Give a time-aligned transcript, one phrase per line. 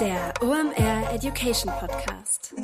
[0.00, 2.54] Der OMR Education Podcast.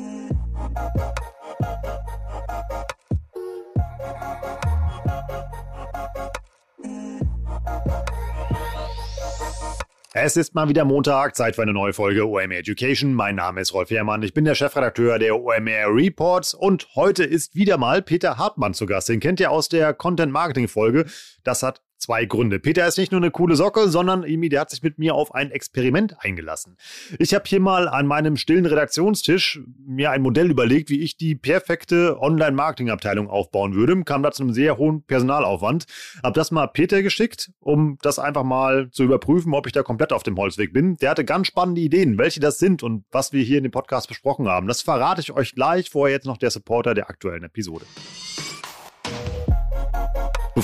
[10.16, 13.14] Es ist mal wieder Montag, Zeit für eine neue Folge OMR Education.
[13.14, 17.56] Mein Name ist Rolf Herrmann, ich bin der Chefredakteur der OMR Reports und heute ist
[17.56, 19.08] wieder mal Peter Hartmann zu Gast.
[19.08, 21.06] Den kennt ihr aus der Content Marketing Folge.
[21.42, 22.58] Das hat zwei Gründe.
[22.58, 25.34] Peter ist nicht nur eine coole Socke, sondern Emi, der hat sich mit mir auf
[25.34, 26.76] ein Experiment eingelassen.
[27.18, 31.34] Ich habe hier mal an meinem stillen Redaktionstisch mir ein Modell überlegt, wie ich die
[31.34, 34.02] perfekte Online-Marketing-Abteilung aufbauen würde.
[34.04, 35.86] Kam da zu einem sehr hohen Personalaufwand.
[36.22, 40.12] Hab das mal Peter geschickt, um das einfach mal zu überprüfen, ob ich da komplett
[40.12, 40.96] auf dem Holzweg bin.
[40.96, 44.08] Der hatte ganz spannende Ideen, welche das sind und was wir hier in dem Podcast
[44.08, 44.66] besprochen haben.
[44.66, 45.90] Das verrate ich euch gleich.
[45.90, 47.86] Vorher jetzt noch der Supporter der aktuellen Episode.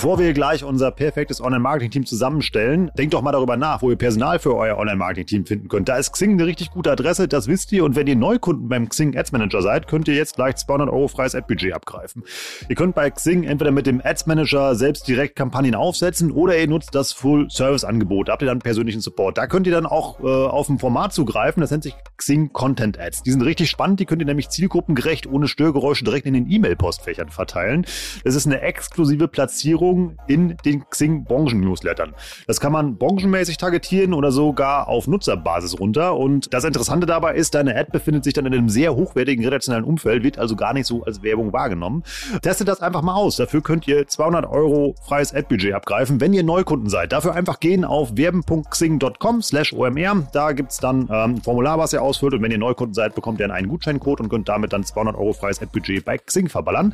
[0.01, 4.39] Bevor wir gleich unser perfektes Online-Marketing-Team zusammenstellen, denkt doch mal darüber nach, wo ihr Personal
[4.39, 5.89] für euer Online-Marketing-Team finden könnt.
[5.89, 7.85] Da ist Xing eine richtig gute Adresse, das wisst ihr.
[7.85, 11.07] Und wenn ihr Neukunden beim Xing Ads Manager seid, könnt ihr jetzt gleich 200 Euro
[11.07, 12.23] freies Ad-Budget abgreifen.
[12.67, 16.67] Ihr könnt bei Xing entweder mit dem Ads Manager selbst direkt Kampagnen aufsetzen oder ihr
[16.67, 18.29] nutzt das Full-Service-Angebot.
[18.29, 19.37] Da habt ihr dann persönlichen Support.
[19.37, 22.99] Da könnt ihr dann auch äh, auf ein Format zugreifen, das nennt sich Xing Content
[22.99, 23.21] Ads.
[23.21, 27.29] Die sind richtig spannend, die könnt ihr nämlich zielgruppengerecht ohne Störgeräusche direkt in den E-Mail-Postfächern
[27.29, 27.85] verteilen.
[28.23, 32.13] Das ist eine exklusive Platzierung Platzierung in den Xing Branchen-Newslettern.
[32.47, 36.15] Das kann man branchenmäßig targetieren oder sogar auf Nutzerbasis runter.
[36.15, 39.85] Und das Interessante dabei ist, deine Ad befindet sich dann in einem sehr hochwertigen redaktionellen
[39.85, 42.03] Umfeld, wird also gar nicht so als Werbung wahrgenommen.
[42.41, 43.35] Testet das einfach mal aus.
[43.35, 47.11] Dafür könnt ihr 200 Euro freies Ad-Budget abgreifen, wenn ihr Neukunden seid.
[47.11, 50.27] Dafür einfach gehen auf werben.xing.com slash omr.
[50.33, 52.33] Da gibt es dann ähm, ein Formular, was ihr ausfüllt.
[52.33, 55.33] Und wenn ihr Neukunden seid, bekommt ihr einen Gutscheincode und könnt damit dann 200 Euro
[55.33, 56.93] freies Ad-Budget bei Xing verballern.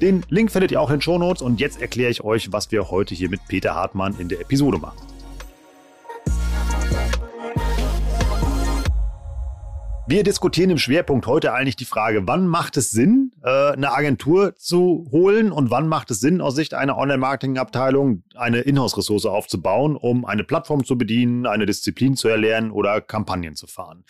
[0.00, 1.42] Den Link findet ihr auch in den Show Notes.
[1.42, 4.78] Und jetzt erkläre ich euch, was wir heute hier mit Peter Hartmann in der Episode
[4.78, 4.98] machen.
[10.06, 14.54] Wir diskutieren im Schwerpunkt heute eigentlich die Frage, wann macht es Sinn, äh, eine Agentur
[14.54, 20.26] zu holen und wann macht es Sinn, aus Sicht einer Online-Marketing-Abteilung eine Inhouse-Ressource aufzubauen, um
[20.26, 24.04] eine Plattform zu bedienen, eine Disziplin zu erlernen oder Kampagnen zu fahren.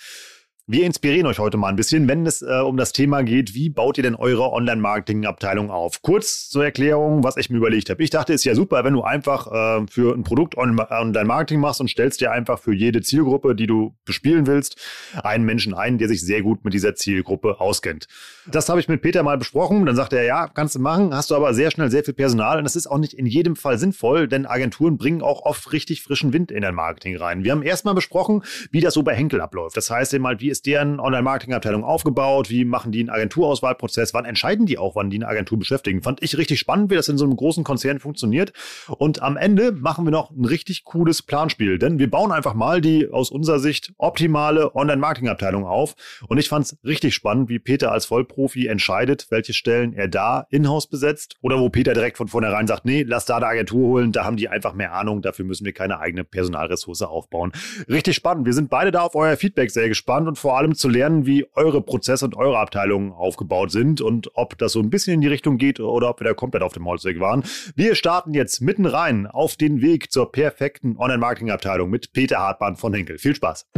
[0.67, 3.69] Wir inspirieren euch heute mal ein bisschen, wenn es äh, um das Thema geht, wie
[3.69, 6.01] baut ihr denn eure Online-Marketing-Abteilung auf?
[6.01, 8.03] Kurz zur Erklärung, was ich mir überlegt habe.
[8.03, 11.83] Ich dachte, es ist ja super, wenn du einfach äh, für ein Produkt Online-Marketing machst
[11.83, 14.81] und stellst dir einfach für jede Zielgruppe, die du bespielen willst,
[15.23, 18.07] einen Menschen ein, der sich sehr gut mit dieser Zielgruppe auskennt.
[18.47, 19.85] Das habe ich mit Peter mal besprochen.
[19.85, 22.57] Dann sagte er, ja, kannst du machen, hast du aber sehr schnell sehr viel Personal
[22.57, 26.01] und das ist auch nicht in jedem Fall sinnvoll, denn Agenturen bringen auch oft richtig
[26.01, 27.45] frischen Wind in dein Marketing rein.
[27.45, 29.77] Wir haben erstmal besprochen, wie das so bei Henkel abläuft.
[29.77, 32.49] Das heißt eben halt, wie ist deren Online-Marketing-Abteilung aufgebaut?
[32.49, 34.15] Wie machen die einen Agenturauswahlprozess?
[34.15, 36.01] Wann entscheiden die auch, wann die eine Agentur beschäftigen?
[36.01, 38.53] Fand ich richtig spannend, wie das in so einem großen Konzern funktioniert.
[38.87, 42.81] Und am Ende machen wir noch ein richtig cooles Planspiel, denn wir bauen einfach mal
[42.81, 45.97] die aus unserer Sicht optimale Online-Marketing-Abteilung auf.
[46.29, 50.47] Und ich fand es richtig spannend, wie Peter als Vollprofi entscheidet, welche Stellen er da
[50.51, 54.13] in-house besetzt oder wo Peter direkt von vornherein sagt, nee, lass da eine Agentur holen,
[54.13, 57.51] da haben die einfach mehr Ahnung, dafür müssen wir keine eigene Personalressource aufbauen.
[57.89, 58.47] Richtig spannend.
[58.47, 61.47] Wir sind beide da auf euer Feedback sehr gespannt und vor allem zu lernen, wie
[61.55, 65.27] eure Prozesse und eure Abteilungen aufgebaut sind und ob das so ein bisschen in die
[65.27, 67.45] Richtung geht oder ob wir da komplett auf dem Holzweg waren.
[67.77, 72.93] Wir starten jetzt mitten rein auf den Weg zur perfekten Online-Marketing-Abteilung mit Peter Hartmann von
[72.93, 73.17] Henkel.
[73.17, 73.71] Viel Spaß!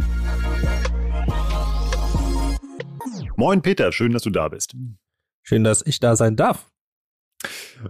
[3.37, 4.75] Moin Peter, schön, dass du da bist.
[5.43, 6.69] Schön, dass ich da sein darf.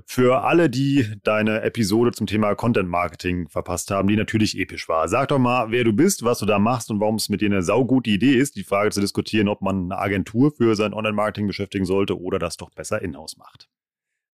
[0.05, 5.07] Für alle, die deine Episode zum Thema Content Marketing verpasst haben, die natürlich episch war.
[5.07, 7.47] Sag doch mal, wer du bist, was du da machst und warum es mit dir
[7.47, 11.47] eine saugute Idee ist, die Frage zu diskutieren, ob man eine Agentur für sein Online-Marketing
[11.47, 13.69] beschäftigen sollte oder das doch besser in-house macht.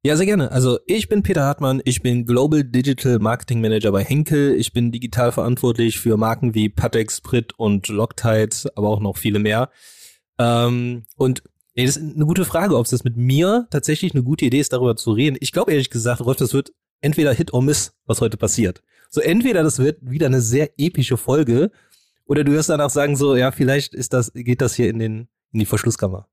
[0.06, 0.52] Ja, sehr gerne.
[0.52, 4.54] Also ich bin Peter Hartmann, ich bin Global Digital Marketing Manager bei Henkel.
[4.56, 9.40] Ich bin digital verantwortlich für Marken wie Patex, Sprit und Loctite, aber auch noch viele
[9.40, 9.70] mehr.
[10.38, 11.44] Ähm, und
[11.76, 14.74] Nee, das ist eine gute Frage, ob es mit mir tatsächlich eine gute Idee ist,
[14.74, 15.38] darüber zu reden.
[15.40, 18.84] Ich glaube ehrlich gesagt, Rolf, das wird entweder Hit or Miss, was heute passiert.
[19.10, 21.72] So entweder das wird wieder eine sehr epische Folge
[22.26, 25.28] oder du wirst danach sagen so, ja, vielleicht ist das, geht das hier in den,
[25.52, 26.28] in die Verschlusskammer.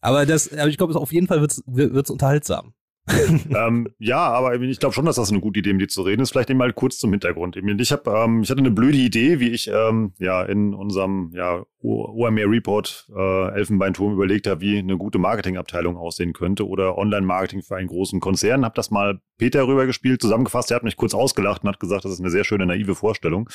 [0.00, 2.74] Aber das, aber ich glaube, auf jeden Fall wird's, wird's unterhaltsam.
[3.08, 6.22] ähm, ja, aber ich glaube schon, dass das eine gute Idee, mit dir zu reden
[6.22, 6.30] ist.
[6.30, 7.56] Vielleicht mal kurz zum Hintergrund.
[7.56, 11.64] Ich, hab, ähm, ich hatte eine blöde Idee, wie ich ähm, ja in unserem ja,
[11.84, 17.76] OMR Report äh, Elfenbeinturm überlegt habe, wie eine gute Marketingabteilung aussehen könnte oder Online-Marketing für
[17.76, 18.64] einen großen Konzern.
[18.64, 20.70] Habe das mal Peter rübergespielt, zusammengefasst.
[20.70, 23.50] Er hat mich kurz ausgelacht und hat gesagt, das ist eine sehr schöne naive Vorstellung.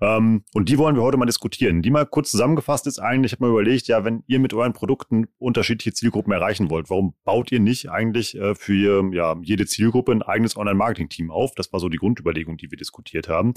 [0.00, 1.82] Ähm, und die wollen wir heute mal diskutieren.
[1.82, 4.72] Die mal kurz zusammengefasst ist eigentlich, ich habe mir überlegt, ja, wenn ihr mit euren
[4.72, 10.12] Produkten unterschiedliche Zielgruppen erreichen wollt, warum baut ihr nicht eigentlich äh, für ja, jede Zielgruppe
[10.12, 11.54] ein eigenes Online-Marketing-Team auf?
[11.54, 13.54] Das war so die Grundüberlegung, die wir diskutiert haben.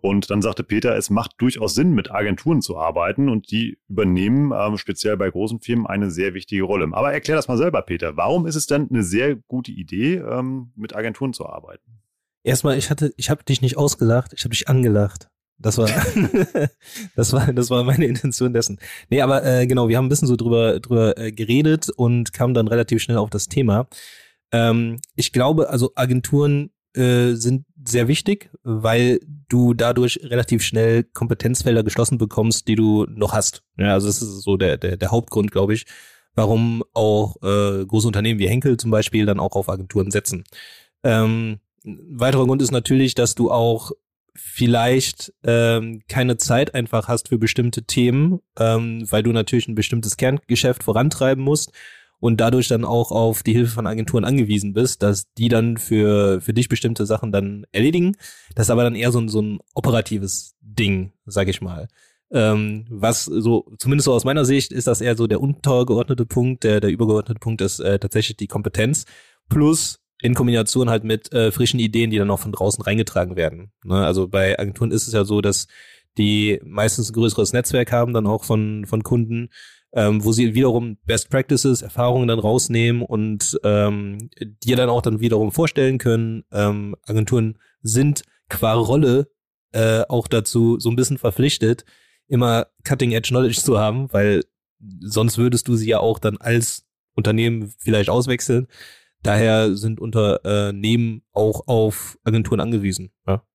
[0.00, 4.52] Und dann sagte Peter, es macht durchaus Sinn, mit Agenturen zu arbeiten und die übernehmen
[4.52, 6.88] ähm, speziell bei großen Firmen eine sehr wichtige Rolle.
[6.92, 8.16] Aber erklär das mal selber, Peter.
[8.16, 12.00] Warum ist es denn eine sehr gute Idee, ähm, mit Agenturen zu arbeiten?
[12.42, 15.30] Erstmal, ich hatte, ich habe dich nicht ausgelacht, ich habe dich angelacht.
[15.56, 15.88] Das war,
[17.16, 18.80] das war, das war meine Intention dessen.
[19.08, 22.54] Nee, aber äh, genau, wir haben ein bisschen so drüber, drüber äh, geredet und kamen
[22.54, 23.86] dann relativ schnell auf das Thema.
[24.50, 31.82] Ähm, ich glaube, also Agenturen äh, sind sehr wichtig, weil du dadurch relativ schnell Kompetenzfelder
[31.82, 33.62] geschlossen bekommst, die du noch hast.
[33.78, 35.86] Ja, also das ist so der, der, der Hauptgrund, glaube ich,
[36.34, 40.44] warum auch äh, große Unternehmen wie Henkel zum Beispiel dann auch auf Agenturen setzen.
[41.02, 43.92] Ähm, weiterer Grund ist natürlich, dass du auch
[44.34, 50.16] vielleicht ähm, keine Zeit einfach hast für bestimmte Themen, ähm, weil du natürlich ein bestimmtes
[50.16, 51.72] Kerngeschäft vorantreiben musst
[52.24, 56.40] und dadurch dann auch auf die Hilfe von Agenturen angewiesen bist, dass die dann für,
[56.40, 58.16] für dich bestimmte Sachen dann erledigen.
[58.54, 61.86] Das ist aber dann eher so ein, so ein operatives Ding, sag ich mal.
[62.30, 66.64] Ähm, was so, zumindest so aus meiner Sicht, ist das eher so der untergeordnete Punkt.
[66.64, 69.04] Der, der übergeordnete Punkt ist äh, tatsächlich die Kompetenz.
[69.50, 73.70] Plus in Kombination halt mit äh, frischen Ideen, die dann auch von draußen reingetragen werden.
[73.84, 74.02] Ne?
[74.02, 75.66] Also bei Agenturen ist es ja so, dass
[76.16, 79.50] die meistens ein größeres Netzwerk haben, dann auch von, von Kunden,
[79.94, 84.28] ähm, wo sie wiederum Best Practices, Erfahrungen dann rausnehmen und ähm,
[84.62, 86.44] dir dann auch dann wiederum vorstellen können.
[86.52, 89.28] Ähm, Agenturen sind qua Rolle
[89.72, 91.84] äh, auch dazu so ein bisschen verpflichtet,
[92.26, 94.42] immer Cutting Edge Knowledge zu haben, weil
[95.00, 98.66] sonst würdest du sie ja auch dann als Unternehmen vielleicht auswechseln.
[99.22, 103.10] Daher sind Unternehmen auch auf Agenturen angewiesen.
[103.26, 103.46] Ja.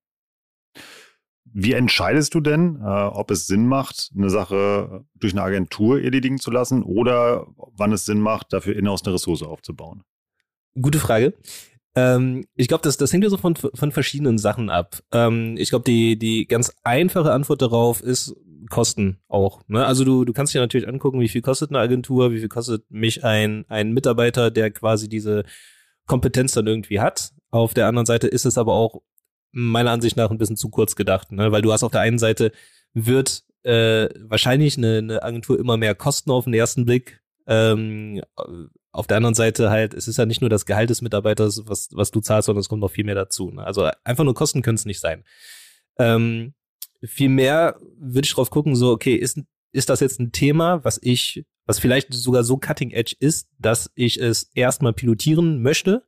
[1.53, 6.37] Wie entscheidest du denn, äh, ob es Sinn macht, eine Sache durch eine Agentur erledigen
[6.37, 10.03] zu lassen oder wann es Sinn macht, dafür in-house eine Ressource aufzubauen?
[10.79, 11.33] Gute Frage.
[11.95, 14.99] Ähm, ich glaube, das, das hängt ja so von, von verschiedenen Sachen ab.
[15.11, 18.35] Ähm, ich glaube, die, die ganz einfache Antwort darauf ist
[18.69, 19.61] Kosten auch.
[19.67, 19.85] Ne?
[19.85, 22.89] Also du, du kannst dir natürlich angucken, wie viel kostet eine Agentur, wie viel kostet
[22.89, 25.43] mich ein, ein Mitarbeiter, der quasi diese
[26.05, 27.31] Kompetenz dann irgendwie hat.
[27.51, 29.01] Auf der anderen Seite ist es aber auch
[29.51, 31.51] meiner Ansicht nach ein bisschen zu kurz gedacht, ne?
[31.51, 32.51] weil du hast auf der einen Seite
[32.93, 37.21] wird äh, wahrscheinlich eine, eine Agentur immer mehr kosten auf den ersten Blick.
[37.47, 38.21] Ähm,
[38.91, 41.89] auf der anderen Seite halt, es ist ja nicht nur das Gehalt des Mitarbeiters, was,
[41.91, 43.51] was du zahlst, sondern es kommt noch viel mehr dazu.
[43.51, 43.63] Ne?
[43.63, 45.23] Also einfach nur Kosten können es nicht sein.
[45.97, 46.53] Ähm,
[47.01, 49.39] Vielmehr würde ich drauf gucken, so, okay, ist,
[49.71, 53.89] ist das jetzt ein Thema, was ich, was vielleicht sogar so cutting edge ist, dass
[53.95, 56.05] ich es erstmal pilotieren möchte,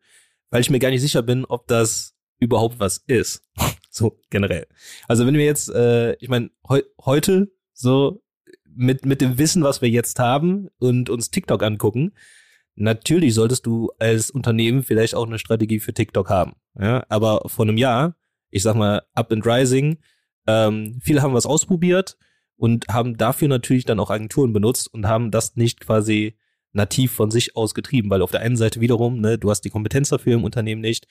[0.50, 3.44] weil ich mir gar nicht sicher bin, ob das überhaupt was ist.
[3.90, 4.68] so generell.
[5.08, 8.22] Also wenn wir jetzt, äh, ich meine, heu heute so
[8.66, 12.14] mit, mit dem Wissen, was wir jetzt haben und uns TikTok angucken,
[12.76, 16.54] natürlich solltest du als Unternehmen vielleicht auch eine Strategie für TikTok haben.
[16.80, 17.06] Ja?
[17.10, 18.16] Aber vor einem Jahr,
[18.50, 20.00] ich sag mal, Up and Rising,
[20.48, 22.18] ähm, viele haben was ausprobiert
[22.56, 26.38] und haben dafür natürlich dann auch Agenturen benutzt und haben das nicht quasi
[26.74, 29.70] nativ von sich aus getrieben, weil auf der einen Seite wiederum, ne, du hast die
[29.70, 31.08] Kompetenz dafür im Unternehmen nicht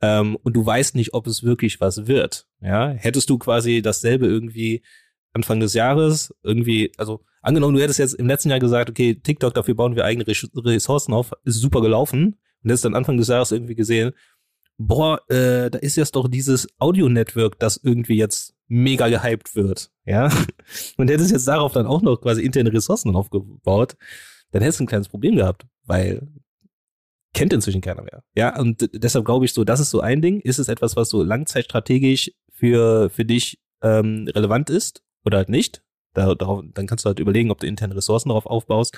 [0.00, 2.46] ähm, und du weißt nicht, ob es wirklich was wird.
[2.60, 4.82] Ja, hättest du quasi dasselbe irgendwie
[5.32, 9.54] Anfang des Jahres irgendwie, also angenommen, du hättest jetzt im letzten Jahr gesagt, okay, TikTok,
[9.54, 13.52] dafür bauen wir eigene Ressourcen auf, ist super gelaufen und hättest dann Anfang des Jahres
[13.52, 14.12] irgendwie gesehen,
[14.78, 20.30] boah, äh, da ist jetzt doch dieses Audio-Network, das irgendwie jetzt mega gehypt wird, ja.
[20.96, 23.96] Und hättest jetzt darauf dann auch noch quasi interne Ressourcen aufgebaut,
[24.50, 26.26] dann hättest du ein kleines Problem gehabt, weil
[27.34, 28.22] kennt inzwischen keiner mehr.
[28.34, 30.40] Ja, und deshalb glaube ich so, das ist so ein Ding.
[30.40, 35.82] Ist es etwas, was so langzeitstrategisch für, für dich ähm, relevant ist oder halt nicht?
[36.14, 38.96] Da, darauf, dann kannst du halt überlegen, ob du interne Ressourcen darauf aufbaust.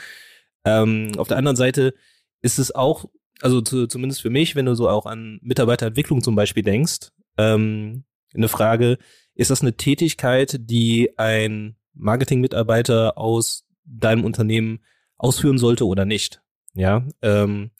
[0.64, 1.94] Ähm, auf der anderen Seite
[2.40, 3.06] ist es auch
[3.40, 8.04] also zu, zumindest für mich, wenn du so auch an Mitarbeiterentwicklung zum Beispiel denkst, ähm,
[8.34, 8.98] eine Frage,
[9.34, 14.80] ist das eine Tätigkeit, die ein Marketing-Mitarbeiter aus deinem Unternehmen
[15.16, 16.42] ausführen sollte oder nicht?
[16.74, 17.70] Ja, ähm,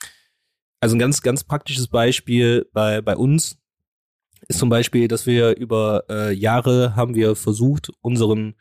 [0.85, 3.57] also ein ganz, ganz praktisches Beispiel bei, bei uns
[4.49, 8.55] ist zum Beispiel, dass wir über äh, Jahre haben wir versucht, unseren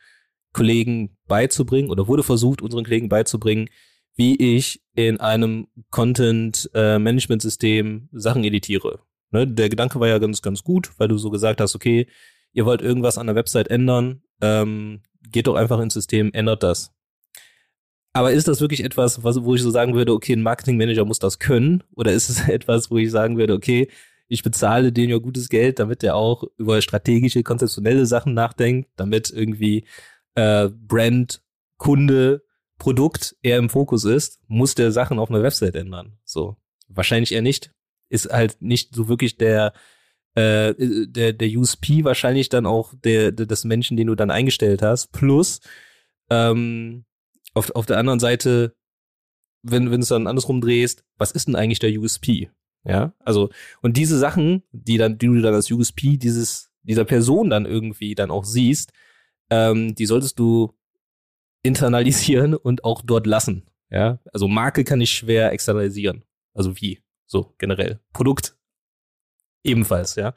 [0.53, 3.67] Kollegen beizubringen oder wurde versucht, unseren Kollegen beizubringen,
[4.15, 9.01] wie ich in einem Content-Management-System äh, Sachen editiere.
[9.31, 9.45] Ne?
[9.45, 12.07] Der Gedanke war ja ganz, ganz gut, weil du so gesagt hast, okay,
[12.53, 16.93] ihr wollt irgendwas an der Website ändern, ähm, geht doch einfach ins System, ändert das.
[18.13, 21.19] Aber ist das wirklich etwas, was, wo ich so sagen würde, okay, ein Marketingmanager muss
[21.19, 21.83] das können?
[21.95, 23.89] Oder ist es etwas, wo ich sagen würde, okay,
[24.27, 29.29] ich bezahle den ja gutes Geld, damit der auch über strategische, konzeptionelle Sachen nachdenkt, damit
[29.29, 29.85] irgendwie
[30.35, 31.41] äh, Brand,
[31.77, 32.43] Kunde,
[32.77, 36.17] Produkt eher im Fokus ist, muss der Sachen auf einer Website ändern.
[36.23, 36.57] So.
[36.87, 37.71] Wahrscheinlich eher nicht.
[38.09, 39.73] Ist halt nicht so wirklich der,
[40.35, 44.81] äh, der, der USP wahrscheinlich dann auch der, der, des Menschen, den du dann eingestellt
[44.81, 45.11] hast.
[45.11, 45.61] Plus,
[46.29, 47.05] ähm,
[47.53, 48.75] auf, auf der anderen Seite,
[49.61, 52.49] wenn, wenn du es dann andersrum drehst, was ist denn eigentlich der USP?
[52.85, 53.49] Ja, also,
[53.81, 58.13] und diese Sachen, die dann, die du dann als USP dieses, dieser Person dann irgendwie
[58.13, 58.91] dann auch siehst,
[59.49, 60.73] ähm, die solltest du
[61.63, 63.63] internalisieren und auch dort lassen.
[63.89, 66.23] Ja, also Marke kann ich schwer externalisieren.
[66.53, 66.99] Also wie?
[67.25, 67.99] So generell.
[68.11, 68.57] Produkt
[69.63, 70.33] ebenfalls, ja.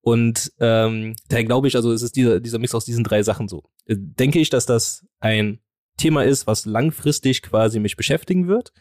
[0.00, 3.48] Und ähm, daher glaube ich, also es ist dieser, dieser Mix aus diesen drei Sachen
[3.48, 3.64] so.
[3.86, 5.60] Äh, denke ich, dass das ein
[5.96, 8.72] Thema ist, was langfristig quasi mich beschäftigen wird.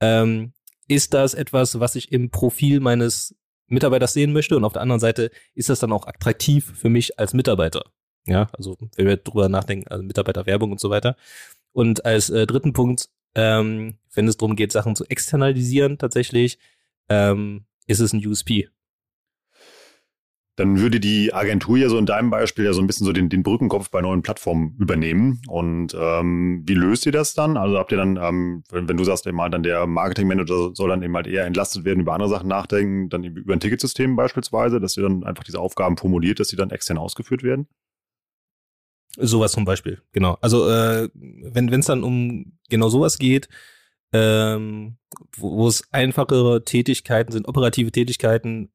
[0.00, 0.52] Ähm,
[0.88, 3.34] ist das etwas, was ich im Profil meines
[3.66, 4.56] Mitarbeiters sehen möchte?
[4.56, 7.84] Und auf der anderen Seite ist das dann auch attraktiv für mich als Mitarbeiter.
[8.26, 11.16] Ja, also wenn wir drüber nachdenken, also Mitarbeiterwerbung und so weiter.
[11.72, 16.58] Und als äh, dritten Punkt, ähm, wenn es darum geht, Sachen zu externalisieren tatsächlich,
[17.08, 18.68] ähm, ist es ein USP
[20.56, 23.28] dann würde die Agentur ja so in deinem Beispiel ja so ein bisschen so den,
[23.28, 25.42] den Brückenkopf bei neuen Plattformen übernehmen.
[25.48, 27.56] Und ähm, wie löst ihr das dann?
[27.56, 30.90] Also habt ihr dann, ähm, wenn, wenn, du sagst, eben halt dann der Marketingmanager soll
[30.90, 34.78] dann eben halt eher entlastet werden, über andere Sachen nachdenken, dann über ein Ticketsystem beispielsweise,
[34.78, 37.66] dass ihr dann einfach diese Aufgaben formuliert, dass sie dann extern ausgeführt werden?
[39.16, 40.38] Sowas zum Beispiel, genau.
[40.40, 43.48] Also äh, wenn es dann um genau sowas geht,
[44.12, 44.98] ähm,
[45.36, 48.70] wo, wo es einfachere Tätigkeiten sind, operative Tätigkeiten,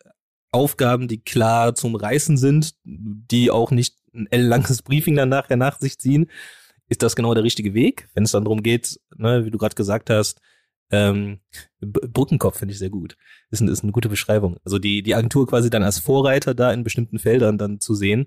[0.52, 5.80] Aufgaben, die klar zum Reißen sind, die auch nicht ein ellenlanges Briefing dann nachher nach
[5.80, 6.30] sich ziehen,
[6.88, 8.10] ist das genau der richtige Weg.
[8.14, 10.42] Wenn es dann darum geht, ne, wie du gerade gesagt hast,
[10.92, 11.40] ähm,
[11.82, 13.16] Brückenkopf finde ich sehr gut.
[13.52, 14.58] Ist, ein, ist eine gute Beschreibung.
[14.64, 18.26] Also die, die Agentur quasi dann als Vorreiter da in bestimmten Feldern dann zu sehen,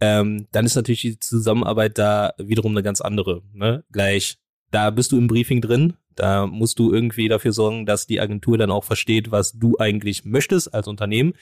[0.00, 3.42] ähm, dann ist natürlich die Zusammenarbeit da wiederum eine ganz andere.
[3.52, 3.84] Ne?
[3.92, 4.38] Gleich,
[4.72, 8.58] da bist du im Briefing drin, da musst du irgendwie dafür sorgen, dass die Agentur
[8.58, 11.34] dann auch versteht, was du eigentlich möchtest als Unternehmen.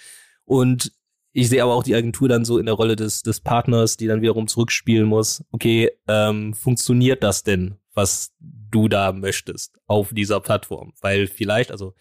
[0.44, 0.92] Und
[1.32, 4.06] ich sehe aber auch die Agentur dann so in der Rolle des, des Partners, die
[4.06, 5.44] dann wiederum zurückspielen muss.
[5.52, 10.92] Okay, ähm, funktioniert das denn, was du da möchtest auf dieser Plattform?
[11.00, 11.94] Weil vielleicht, also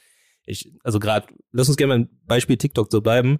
[0.45, 3.39] ich, also gerade, lass uns gerne ein Beispiel TikTok so bleiben,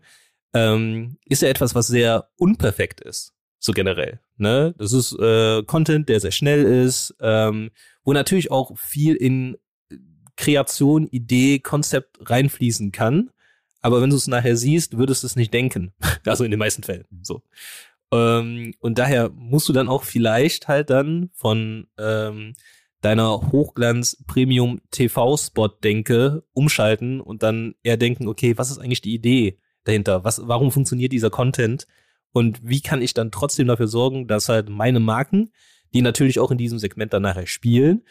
[0.53, 4.19] ähm, ist ja etwas, was sehr unperfekt ist, so generell.
[4.41, 7.72] Ne, das ist äh, Content, der sehr schnell ist, ähm,
[8.05, 9.58] wo natürlich auch viel in
[10.38, 13.31] Kreation, Idee, Konzept reinfließen kann.
[13.81, 15.91] Aber wenn du es nachher siehst, würdest du es nicht denken.
[16.25, 17.03] also in den meisten Fällen.
[17.22, 17.41] So.
[18.13, 22.55] Ähm, und daher musst du dann auch vielleicht halt dann von ähm,
[23.01, 30.24] deiner Hochglanz-Premium-TV-Spot-Denke umschalten und dann eher denken, okay, was ist eigentlich die Idee dahinter?
[30.24, 31.88] Was, warum funktioniert dieser Content?
[32.31, 35.51] Und wie kann ich dann trotzdem dafür sorgen, dass halt meine Marken
[35.93, 38.03] die natürlich auch in diesem Segment dann nachher spielen,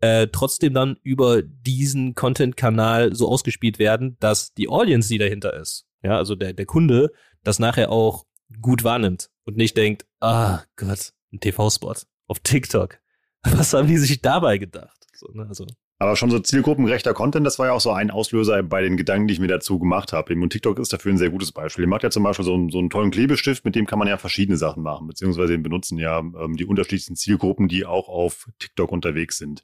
[0.00, 5.86] äh, trotzdem dann über diesen Content-Kanal so ausgespielt werden, dass die Audience, die dahinter ist,
[6.02, 7.12] ja, also der, der Kunde,
[7.44, 8.26] das nachher auch
[8.60, 11.94] gut wahrnimmt und nicht denkt, ah Gott, ein TV-Spot
[12.26, 12.98] auf TikTok.
[13.42, 15.06] Was haben die sich dabei gedacht?
[15.14, 15.46] So, ne?
[15.48, 15.66] Also
[16.02, 19.28] aber schon so zielgruppengerechter Content, das war ja auch so ein Auslöser bei den Gedanken,
[19.28, 20.34] die ich mir dazu gemacht habe.
[20.34, 21.84] Und TikTok ist dafür ein sehr gutes Beispiel.
[21.84, 24.08] Ihr macht ja zum Beispiel so einen, so einen tollen Klebestift, mit dem kann man
[24.08, 28.48] ja verschiedene Sachen machen, beziehungsweise den benutzen ja ähm, die unterschiedlichsten Zielgruppen, die auch auf
[28.58, 29.62] TikTok unterwegs sind.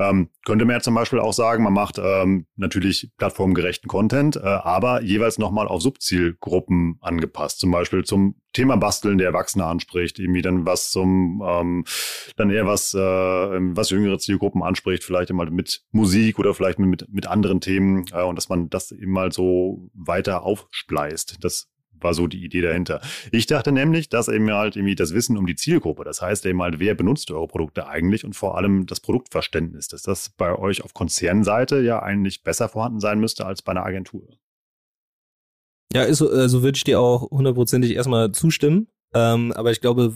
[0.00, 4.40] Ähm, könnte man ja zum Beispiel auch sagen, man macht ähm, natürlich plattformgerechten Content, äh,
[4.40, 7.60] aber jeweils nochmal auf Subzielgruppen angepasst.
[7.60, 11.84] Zum Beispiel zum Thema Basteln der Erwachsene anspricht, irgendwie dann was zum, ähm,
[12.36, 17.08] dann eher was, äh, was jüngere Zielgruppen anspricht, vielleicht immer mit Musik oder vielleicht mit,
[17.08, 21.36] mit anderen Themen äh, und dass man das eben mal so weiter aufspleist.
[21.40, 23.00] Das war so die Idee dahinter.
[23.30, 26.60] Ich dachte nämlich, dass eben halt irgendwie das Wissen um die Zielgruppe, das heißt eben
[26.60, 30.82] halt, wer benutzt eure Produkte eigentlich und vor allem das Produktverständnis, dass das bei euch
[30.82, 34.26] auf Konzernseite ja eigentlich besser vorhanden sein müsste als bei einer Agentur.
[35.92, 38.88] Ja, ist, also würde ich dir auch hundertprozentig erstmal zustimmen.
[39.14, 40.14] Ähm, aber ich glaube,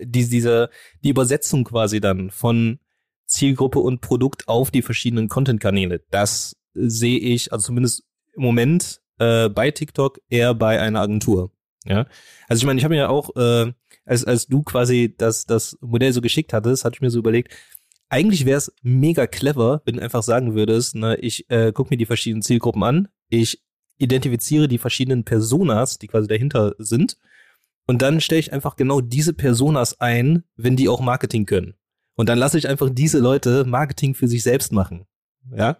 [0.00, 0.70] die, diese,
[1.02, 2.78] die Übersetzung quasi dann von
[3.26, 8.04] Zielgruppe und Produkt auf die verschiedenen Content-Kanäle, das sehe ich, also zumindest
[8.34, 11.52] im Moment äh, bei TikTok eher bei einer Agentur.
[11.86, 12.06] Ja,
[12.48, 13.72] also ich meine, ich habe mir ja auch, äh,
[14.04, 17.54] als als du quasi das das Modell so geschickt hattest, hatte ich mir so überlegt,
[18.08, 21.98] eigentlich wäre es mega clever, wenn du einfach sagen würdest, ne, ich äh, gucke mir
[21.98, 23.62] die verschiedenen Zielgruppen an, ich
[23.98, 27.16] identifiziere die verschiedenen Personas, die quasi dahinter sind.
[27.86, 31.74] Und dann stelle ich einfach genau diese Personas ein, wenn die auch Marketing können.
[32.16, 35.06] Und dann lasse ich einfach diese Leute Marketing für sich selbst machen.
[35.54, 35.76] Ja,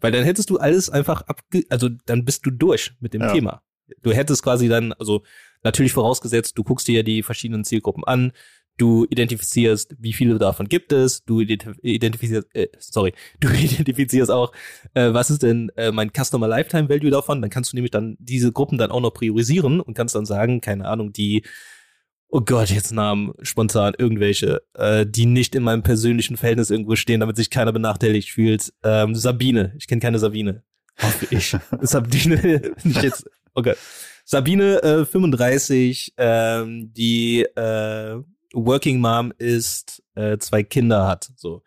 [0.00, 3.32] weil dann hättest du alles einfach abge, also dann bist du durch mit dem Ja.
[3.32, 3.62] Thema.
[4.00, 5.22] Du hättest quasi dann, also
[5.62, 8.32] natürlich vorausgesetzt, du guckst dir die verschiedenen Zielgruppen an,
[8.78, 14.52] du identifizierst, wie viele davon gibt es, du identif identifizierst, äh, sorry, du identifizierst auch,
[14.94, 18.16] äh, was ist denn äh, mein Customer Lifetime Value davon, dann kannst du nämlich dann
[18.18, 21.42] diese Gruppen dann auch noch priorisieren und kannst dann sagen, keine Ahnung, die
[22.34, 27.20] Oh Gott, jetzt Namen spontan irgendwelche, äh, die nicht in meinem persönlichen Verhältnis irgendwo stehen,
[27.20, 28.72] damit sich keiner benachteiligt fühlt.
[28.82, 30.62] Ähm, Sabine, ich kenne keine Sabine.
[30.98, 31.54] Hoffe ich.
[31.82, 33.76] Sabine, nicht jetzt, oh Gott.
[34.24, 41.30] Sabine, äh, 35, ähm, die äh, Working Mom ist, äh, zwei Kinder hat.
[41.36, 41.62] So.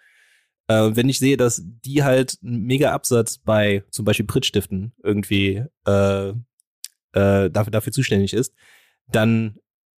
[0.68, 5.64] Äh, wenn ich sehe, dass die halt einen mega Absatz bei zum Beispiel Prittstiften irgendwie
[5.86, 8.54] äh, äh, dafür, dafür zuständig ist,
[9.08, 9.58] dann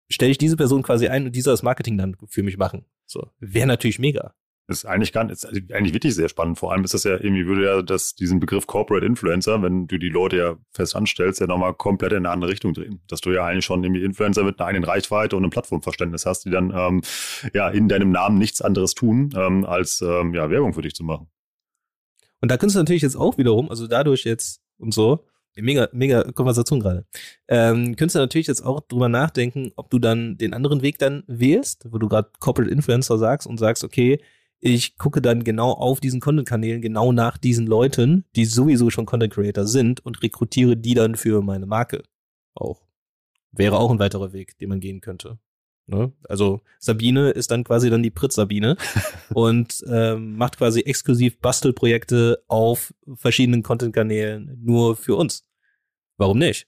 [0.09, 2.85] stelle ich diese Person quasi ein und die soll das Marketing dann für mich machen.
[3.05, 4.33] So, wäre natürlich mega.
[4.69, 6.59] Ist eigentlich gar ist eigentlich wirklich sehr spannend.
[6.59, 9.97] Vor allem ist das ja irgendwie, würde ja das, diesen Begriff Corporate Influencer, wenn du
[9.97, 12.99] die Leute ja fest anstellst, ja nochmal komplett in eine andere Richtung drehen.
[13.07, 16.43] Dass du ja eigentlich schon irgendwie Influencer mit einer eigenen Reichweite und einem Plattformverständnis hast,
[16.43, 17.01] die dann ähm,
[17.53, 21.05] ja in deinem Namen nichts anderes tun, ähm, als ähm, ja, Werbung für dich zu
[21.05, 21.27] machen.
[22.41, 25.23] Und da könntest du natürlich jetzt auch wiederum, also dadurch jetzt und so,
[25.55, 27.05] mega, mega Konversation gerade,
[27.47, 31.23] ähm, könntest du natürlich jetzt auch drüber nachdenken, ob du dann den anderen Weg dann
[31.27, 34.19] wählst, wo du gerade Corporate Influencer sagst und sagst, okay,
[34.59, 39.33] ich gucke dann genau auf diesen Content-Kanälen, genau nach diesen Leuten, die sowieso schon Content
[39.33, 42.03] Creator sind und rekrutiere die dann für meine Marke.
[42.55, 42.81] Auch.
[43.51, 45.39] Wäre auch ein weiterer Weg, den man gehen könnte.
[45.87, 46.11] Ne?
[46.27, 48.77] Also Sabine ist dann quasi dann die Pritz-Sabine
[49.33, 55.47] und ähm, macht quasi exklusiv Bastelprojekte auf verschiedenen Content-Kanälen nur für uns.
[56.17, 56.67] Warum nicht?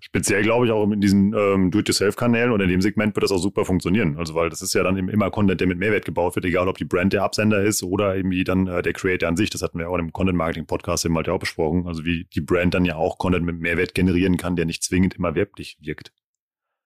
[0.00, 3.38] Speziell glaube ich auch in diesen ähm, Do-it-yourself-Kanälen und in dem Segment wird das auch
[3.38, 4.16] super funktionieren.
[4.18, 6.68] Also weil das ist ja dann eben immer Content, der mit Mehrwert gebaut wird, egal
[6.68, 9.50] ob die Brand der Absender ist oder irgendwie dann äh, der Creator an sich.
[9.50, 11.86] Das hatten wir auch im Content-Marketing-Podcast eben halt ja auch besprochen.
[11.86, 15.14] Also wie die Brand dann ja auch Content mit Mehrwert generieren kann, der nicht zwingend
[15.14, 16.12] immer werblich wirkt.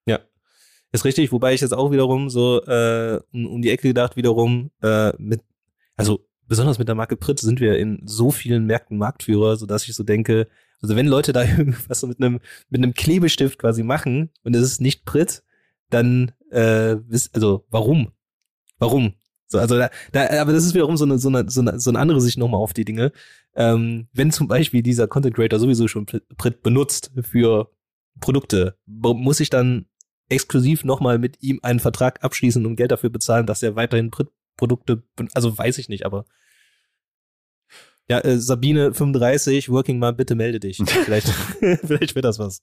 [0.07, 0.21] Ja,
[0.93, 1.33] ist richtig.
[1.33, 5.41] Wobei ich jetzt auch wiederum so äh, um, um die Ecke gedacht wiederum äh, mit,
[5.97, 9.89] also besonders mit der Marke Pritt sind wir in so vielen Märkten Marktführer, so dass
[9.89, 10.49] ich so denke,
[10.81, 14.63] also wenn Leute da irgendwas so mit einem mit einem Klebestift quasi machen und es
[14.63, 15.43] ist nicht Pritt,
[15.91, 16.97] dann äh,
[17.33, 18.13] also warum?
[18.79, 19.15] Warum?
[19.47, 21.91] So, also da, da, aber das ist wiederum so eine, so eine, so eine, so
[21.91, 23.13] eine andere Sicht nochmal auf die Dinge.
[23.55, 27.71] Ähm, wenn zum Beispiel dieser Content Creator sowieso schon Pritt benutzt für
[28.21, 29.87] Produkte, muss ich dann
[30.29, 34.29] exklusiv nochmal mit ihm einen Vertrag abschließen und Geld dafür bezahlen, dass er weiterhin Pritt
[34.57, 35.03] Produkte,
[35.35, 36.25] also weiß ich nicht, aber
[38.09, 40.79] ja, äh, Sabine 35, Working Mom, bitte melde dich.
[41.05, 41.29] Vielleicht,
[41.83, 42.63] vielleicht wird das was.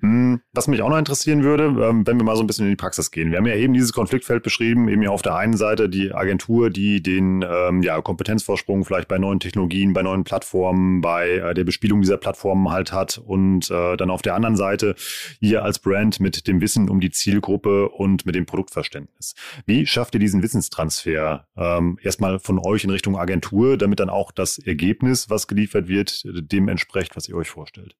[0.00, 2.70] Hm, Was mich auch noch interessieren würde, ähm, wenn wir mal so ein bisschen in
[2.70, 3.30] die Praxis gehen.
[3.30, 6.70] Wir haben ja eben dieses Konfliktfeld beschrieben, eben ja auf der einen Seite die Agentur,
[6.70, 11.64] die den ähm, ja, Kompetenzvorsprung vielleicht bei neuen Technologien, bei neuen Plattformen, bei äh, der
[11.64, 14.94] Bespielung dieser Plattformen halt hat und äh, dann auf der anderen Seite
[15.40, 19.34] ihr als Brand mit dem Wissen um die Zielgruppe und mit dem Produktverständnis.
[19.66, 24.32] Wie schafft ihr diesen Wissenstransfer ähm, erstmal von euch in Richtung Agentur, damit dann auch
[24.32, 27.96] das Ergebnis, was geliefert wird, dem entspricht, was ihr euch vorstellt?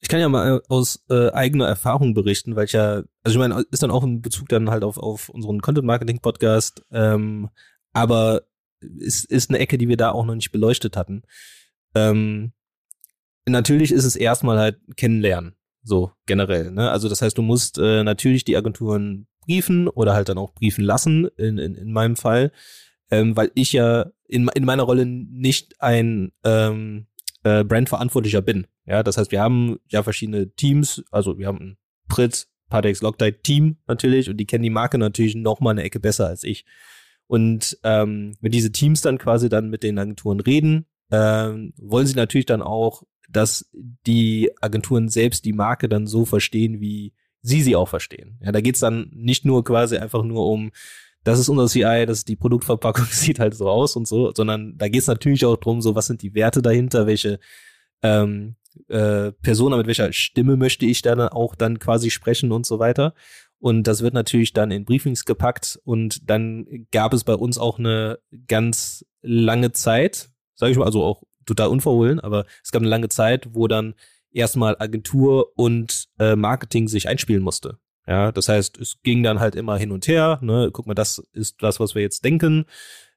[0.00, 3.64] Ich kann ja mal aus äh, eigener Erfahrung berichten, weil ich ja, also ich meine,
[3.70, 7.48] ist dann auch ein Bezug dann halt auf, auf unseren Content-Marketing-Podcast, ähm,
[7.92, 8.42] aber
[8.80, 11.22] ist, ist eine Ecke, die wir da auch noch nicht beleuchtet hatten.
[11.94, 12.52] Ähm,
[13.46, 16.70] natürlich ist es erstmal halt kennenlernen, so generell.
[16.70, 16.90] Ne?
[16.90, 20.84] Also das heißt, du musst äh, natürlich die Agenturen briefen oder halt dann auch briefen
[20.84, 22.52] lassen, in, in, in meinem Fall,
[23.10, 27.06] ähm, weil ich ja in, in meiner Rolle nicht ein ähm,
[27.42, 28.66] äh, Brandverantwortlicher bin.
[28.88, 33.42] Ja, das heißt, wir haben ja verschiedene Teams, also wir haben ein Pritz, Patex, Loctite
[33.42, 36.64] Team natürlich und die kennen die Marke natürlich noch mal eine Ecke besser als ich.
[37.26, 42.14] Und ähm, wenn diese Teams dann quasi dann mit den Agenturen reden, ähm, wollen sie
[42.14, 43.70] natürlich dann auch, dass
[44.06, 48.38] die Agenturen selbst die Marke dann so verstehen, wie sie sie auch verstehen.
[48.42, 50.70] Ja, da geht's dann nicht nur quasi einfach nur um,
[51.24, 54.78] das ist unser CI, das ist die Produktverpackung, sieht halt so aus und so, sondern
[54.78, 57.38] da geht's natürlich auch drum, so was sind die Werte dahinter, welche
[58.02, 58.56] ähm,
[58.88, 63.14] äh, Persona, mit welcher Stimme möchte ich dann auch dann quasi sprechen und so weiter.
[63.58, 67.78] Und das wird natürlich dann in Briefings gepackt und dann gab es bei uns auch
[67.78, 72.88] eine ganz lange Zeit, sage ich mal, also auch total unverhohlen, aber es gab eine
[72.88, 73.94] lange Zeit, wo dann
[74.30, 77.78] erstmal Agentur und äh, Marketing sich einspielen musste.
[78.06, 80.38] Ja, das heißt, es ging dann halt immer hin und her.
[80.40, 80.70] Ne?
[80.72, 82.64] Guck mal, das ist das, was wir jetzt denken.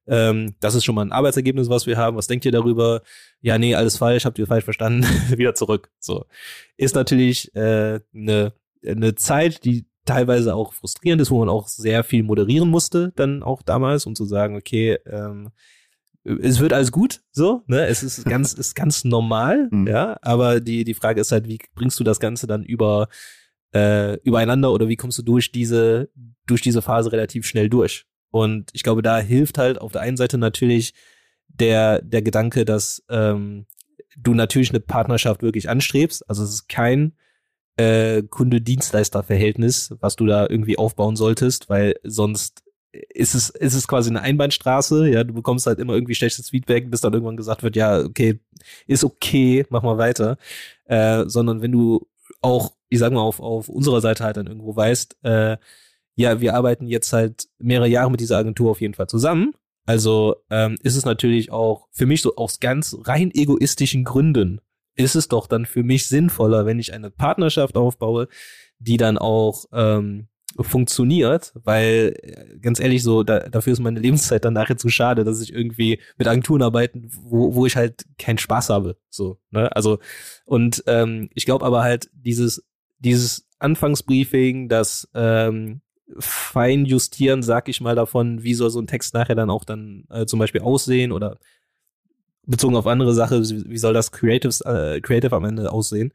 [0.08, 2.18] Ähm, das ist schon mal ein Arbeitsergebnis, was wir haben.
[2.18, 3.02] Was denkt ihr darüber?
[3.42, 5.04] Ja, nee, alles falsch, habt ihr falsch verstanden.
[5.38, 5.92] Wieder zurück.
[6.00, 6.26] So
[6.78, 8.54] ist natürlich äh, eine
[8.86, 13.44] eine Zeit, die teilweise auch frustrierend ist, wo man auch sehr viel moderieren musste, dann
[13.44, 15.50] auch damals, um zu sagen, okay, ähm,
[16.24, 17.86] es wird alles gut, so, ne?
[17.88, 19.88] Es ist ganz, ist ganz normal, mhm.
[19.88, 20.18] ja.
[20.22, 23.08] Aber die, die Frage ist halt, wie bringst du das Ganze dann über,
[23.74, 26.10] äh, übereinander oder wie kommst du durch diese,
[26.48, 28.06] durch diese Phase relativ schnell durch?
[28.32, 30.94] Und ich glaube, da hilft halt auf der einen Seite natürlich
[31.48, 33.65] der, der Gedanke, dass ähm,
[34.17, 36.28] du natürlich eine Partnerschaft wirklich anstrebst.
[36.30, 37.13] Also es ist kein
[37.78, 44.10] äh, Kunde-Dienstleister-Verhältnis, was du da irgendwie aufbauen solltest, weil sonst ist es, ist es quasi
[44.10, 47.76] eine Einbahnstraße, ja, du bekommst halt immer irgendwie schlechtes Feedback, bis dann irgendwann gesagt wird,
[47.76, 48.39] ja, okay,
[48.86, 50.38] ist okay, mach mal weiter.
[50.86, 52.08] Äh, sondern wenn du
[52.41, 55.58] auch, ich sag mal, auf, auf unserer Seite halt dann irgendwo weißt, äh,
[56.15, 59.54] ja, wir arbeiten jetzt halt mehrere Jahre mit dieser Agentur auf jeden Fall zusammen.
[59.86, 64.62] Also ähm, ist es natürlich auch für mich so aus ganz rein egoistischen Gründen
[64.95, 68.28] ist es doch dann für mich sinnvoller, wenn ich eine Partnerschaft aufbaue,
[68.80, 70.28] die dann auch ähm,
[70.60, 75.24] funktioniert, weil äh, ganz ehrlich so, da, dafür ist meine Lebenszeit dann nachher zu schade,
[75.24, 78.97] dass ich irgendwie mit Agenturen arbeiten, wo, wo ich halt keinen Spaß habe.
[79.10, 79.74] So, ne?
[79.76, 80.00] Also,
[80.45, 82.65] und ähm, ich glaube aber halt, dieses,
[83.00, 85.82] dieses Anfangsbriefing, das ähm,
[86.19, 90.06] fein justieren, sag ich mal, davon, wie soll so ein Text nachher dann auch dann
[90.10, 91.38] äh, zum Beispiel aussehen oder
[92.45, 96.12] bezogen auf andere Sache, wie soll das Creatives, äh, Creative am Ende aussehen?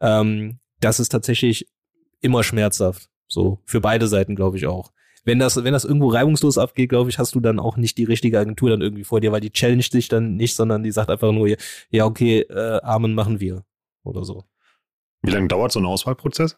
[0.00, 1.66] Ähm, das ist tatsächlich
[2.20, 3.08] immer schmerzhaft.
[3.26, 4.92] So, für beide Seiten, glaube ich auch.
[5.24, 8.04] Wenn das, wenn das irgendwo reibungslos abgeht, glaube ich, hast du dann auch nicht die
[8.04, 11.08] richtige Agentur dann irgendwie vor dir, weil die challenge dich dann nicht, sondern die sagt
[11.08, 11.48] einfach nur,
[11.90, 13.64] ja, okay, äh, Amen machen wir.
[14.02, 14.44] Oder so.
[15.22, 16.56] Wie lange dauert so ein Auswahlprozess?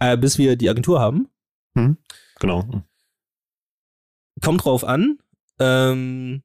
[0.00, 1.28] Äh, bis wir die Agentur haben.
[1.74, 1.96] Hm,
[2.38, 2.84] genau.
[4.42, 5.18] Kommt drauf an.
[5.58, 6.42] Ähm,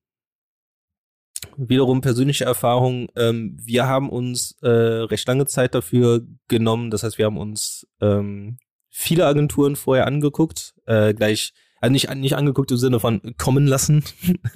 [1.57, 3.09] wiederum persönliche Erfahrung.
[3.15, 6.91] Ähm, wir haben uns äh, recht lange Zeit dafür genommen.
[6.91, 8.57] Das heißt, wir haben uns ähm,
[8.89, 14.03] viele Agenturen vorher angeguckt, äh, gleich also nicht, nicht angeguckt im Sinne von kommen lassen,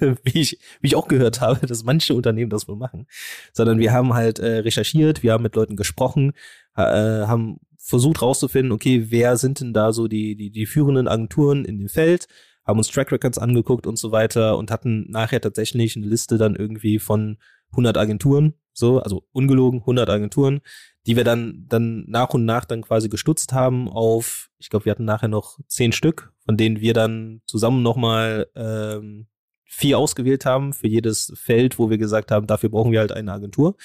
[0.24, 3.06] wie ich, wie ich auch gehört habe, dass manche Unternehmen das wohl machen,
[3.52, 6.32] sondern wir haben halt äh, recherchiert, wir haben mit Leuten gesprochen,
[6.76, 11.64] äh, haben versucht rauszufinden, okay, wer sind denn da so die, die, die führenden Agenturen
[11.64, 12.28] in dem Feld,
[12.64, 16.54] haben uns Track Records angeguckt und so weiter und hatten nachher tatsächlich eine Liste dann
[16.54, 17.38] irgendwie von
[17.72, 20.60] 100 Agenturen, so, also ungelogen 100 Agenturen,
[21.06, 24.92] die wir dann, dann nach und nach dann quasi gestutzt haben auf, ich glaube, wir
[24.92, 29.26] hatten nachher noch zehn Stück, von denen wir dann zusammen nochmal ähm,
[29.64, 33.32] vier ausgewählt haben für jedes Feld, wo wir gesagt haben, dafür brauchen wir halt eine
[33.32, 33.76] Agentur.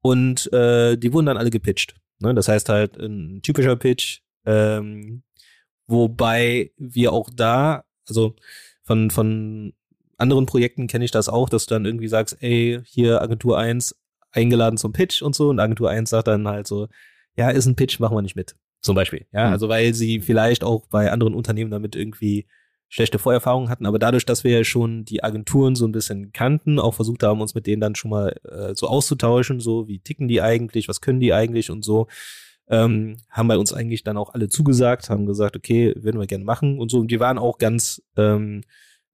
[0.00, 1.96] Und äh, die wurden dann alle gepitcht.
[2.18, 2.34] Ne?
[2.34, 5.22] Das heißt halt ein typischer Pitch, ähm,
[5.86, 8.34] wobei wir auch da also
[8.82, 9.72] von, von
[10.16, 13.96] anderen Projekten kenne ich das auch, dass du dann irgendwie sagst, ey, hier Agentur 1
[14.32, 16.88] eingeladen zum Pitch und so und Agentur 1 sagt dann halt so,
[17.36, 18.56] ja, ist ein Pitch, machen wir nicht mit.
[18.80, 19.26] Zum Beispiel.
[19.32, 19.52] Ja, mhm.
[19.52, 22.46] also weil sie vielleicht auch bei anderen Unternehmen damit irgendwie
[22.88, 26.78] schlechte Vorerfahrungen hatten, aber dadurch, dass wir ja schon die Agenturen so ein bisschen kannten,
[26.78, 30.28] auch versucht haben, uns mit denen dann schon mal äh, so auszutauschen, so wie ticken
[30.28, 32.06] die eigentlich, was können die eigentlich und so,
[32.68, 36.44] ähm, haben bei uns eigentlich dann auch alle zugesagt, haben gesagt, okay, würden wir gerne
[36.44, 36.98] machen und so.
[36.98, 38.62] Und die waren auch ganz ähm,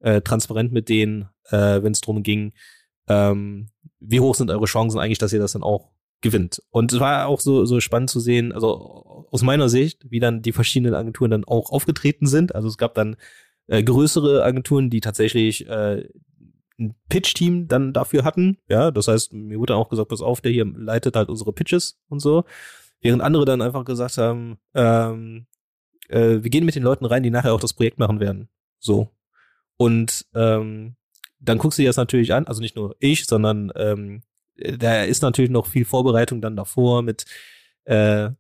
[0.01, 2.53] äh, transparent mit denen, äh, wenn es darum ging,
[3.09, 3.69] ähm,
[4.01, 6.63] wie hoch sind eure Chancen eigentlich, dass ihr das dann auch gewinnt.
[6.71, 10.43] Und es war auch so, so spannend zu sehen, also aus meiner Sicht, wie dann
[10.43, 12.55] die verschiedenen Agenturen dann auch aufgetreten sind.
[12.55, 13.17] Also es gab dann
[13.67, 16.09] äh, größere Agenturen, die tatsächlich äh,
[16.79, 18.59] ein Pitch-Team dann dafür hatten.
[18.69, 22.01] Ja, das heißt, mir wurde auch gesagt, pass auf, der hier leitet halt unsere Pitches
[22.09, 22.45] und so.
[23.01, 25.47] Während andere dann einfach gesagt haben, ähm,
[26.09, 28.49] äh, wir gehen mit den Leuten rein, die nachher auch das Projekt machen werden.
[28.79, 29.11] So.
[29.77, 30.97] Und ähm,
[31.41, 34.23] dann guckst du dir das natürlich an, also nicht nur ich, sondern ähm,
[34.57, 37.25] da ist natürlich noch viel Vorbereitung dann davor mit
[37.85, 38.31] äh,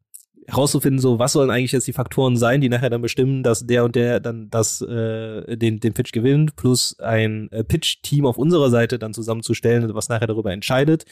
[0.46, 3.84] herauszufinden, so was sollen eigentlich jetzt die Faktoren sein, die nachher dann bestimmen, dass der
[3.84, 8.70] und der dann das äh, den den Pitch gewinnt, plus ein äh, Pitch-Team auf unserer
[8.70, 11.04] Seite dann zusammenzustellen, was nachher darüber entscheidet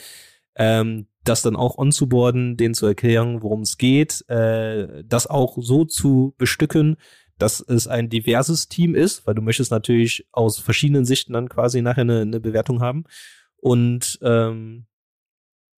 [0.57, 5.85] ähm, das dann auch onzuboarden, denen zu erklären, worum es geht, äh, das auch so
[5.85, 6.97] zu bestücken,
[7.39, 11.81] dass es ein diverses Team ist, weil du möchtest natürlich aus verschiedenen Sichten dann quasi
[11.83, 13.05] nachher eine, eine Bewertung haben.
[13.57, 14.87] Und ähm,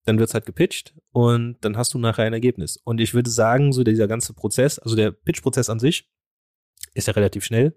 [0.05, 2.77] dann wird's halt gepitcht und dann hast du nachher ein Ergebnis.
[2.77, 6.09] Und ich würde sagen, so dieser ganze Prozess, also der Pitch-Prozess an sich,
[6.93, 7.75] ist ja relativ schnell.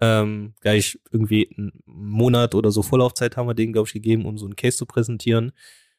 [0.00, 4.36] Ähm, gleich irgendwie einen Monat oder so Vorlaufzeit haben wir denen, glaube ich, gegeben, um
[4.38, 5.52] so einen Case zu präsentieren.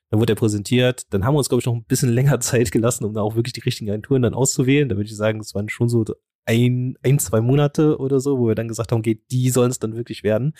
[0.09, 1.03] Dann wurde er präsentiert.
[1.11, 3.35] Dann haben wir uns, glaube ich, noch ein bisschen länger Zeit gelassen, um da auch
[3.35, 4.89] wirklich die richtigen Agenturen dann auszuwählen.
[4.89, 6.05] Da würde ich sagen, es waren schon so
[6.45, 9.79] ein, ein, zwei Monate oder so, wo wir dann gesagt haben, okay, die sollen es
[9.79, 10.53] dann wirklich werden.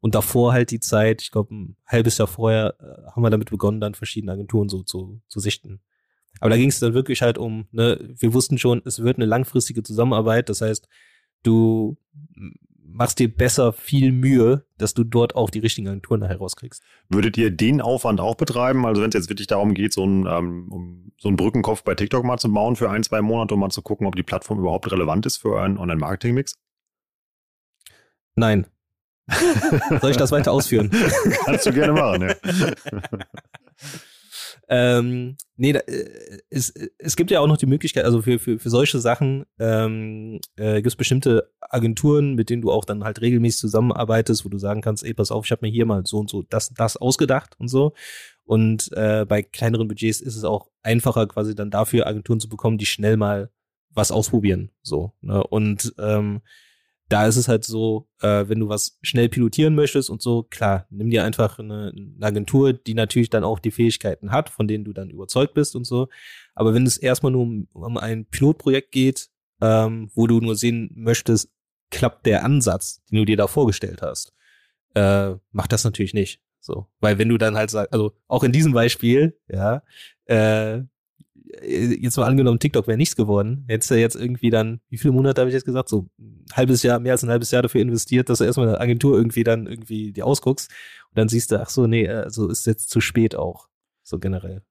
[0.00, 3.50] Und davor halt die Zeit, ich glaube, ein halbes Jahr vorher äh, haben wir damit
[3.50, 5.80] begonnen, dann verschiedene Agenturen so zu, zu sichten.
[6.40, 9.26] Aber da ging es dann wirklich halt um, ne, wir wussten schon, es wird eine
[9.26, 10.48] langfristige Zusammenarbeit.
[10.48, 10.88] Das heißt,
[11.42, 11.96] du
[12.98, 16.82] machst dir besser viel Mühe, dass du dort auch die richtigen Agenturen nachher rauskriegst.
[17.08, 18.86] Würdet ihr den Aufwand auch betreiben?
[18.86, 21.94] Also wenn es jetzt wirklich darum geht, so ein, ähm, um so einen Brückenkopf bei
[21.94, 24.58] TikTok mal zu bauen für ein, zwei Monate, um mal zu gucken, ob die Plattform
[24.58, 26.54] überhaupt relevant ist für einen Online-Marketing-Mix?
[28.36, 28.66] Nein.
[30.00, 30.90] Soll ich das weiter ausführen?
[31.44, 32.34] Kannst du gerne machen, ja.
[34.70, 38.58] Ähm, nee, da, äh, es, es gibt ja auch noch die Möglichkeit, also für, für,
[38.58, 43.22] für solche Sachen ähm, äh, gibt es bestimmte Agenturen, mit denen du auch dann halt
[43.22, 46.18] regelmäßig zusammenarbeitest, wo du sagen kannst, ey, pass auf, ich habe mir hier mal so
[46.18, 47.94] und so das, das ausgedacht und so.
[48.44, 52.76] Und äh, bei kleineren Budgets ist es auch einfacher, quasi dann dafür Agenturen zu bekommen,
[52.76, 53.50] die schnell mal
[53.90, 54.70] was ausprobieren.
[54.82, 55.12] So.
[55.22, 55.42] Ne?
[55.42, 56.42] Und ähm,
[57.08, 60.86] da ist es halt so, äh, wenn du was schnell pilotieren möchtest und so, klar,
[60.90, 64.84] nimm dir einfach eine, eine, Agentur, die natürlich dann auch die Fähigkeiten hat, von denen
[64.84, 66.08] du dann überzeugt bist und so.
[66.54, 69.28] Aber wenn es erstmal nur um, um ein Pilotprojekt geht,
[69.60, 71.50] ähm, wo du nur sehen möchtest,
[71.90, 74.34] klappt der Ansatz, den du dir da vorgestellt hast,
[74.94, 76.40] äh, mach das natürlich nicht.
[76.60, 79.82] So, weil wenn du dann halt sagst, also auch in diesem Beispiel, ja,
[80.26, 80.82] äh,
[81.62, 85.40] jetzt mal angenommen, TikTok wäre nichts geworden, hättest du jetzt irgendwie dann, wie viele Monate
[85.40, 88.28] habe ich jetzt gesagt, so ein halbes Jahr, mehr als ein halbes Jahr dafür investiert,
[88.28, 90.70] dass du erstmal eine Agentur irgendwie dann irgendwie die ausguckst
[91.10, 93.68] und dann siehst du, ach so, nee, also ist jetzt zu spät auch,
[94.02, 94.62] so generell.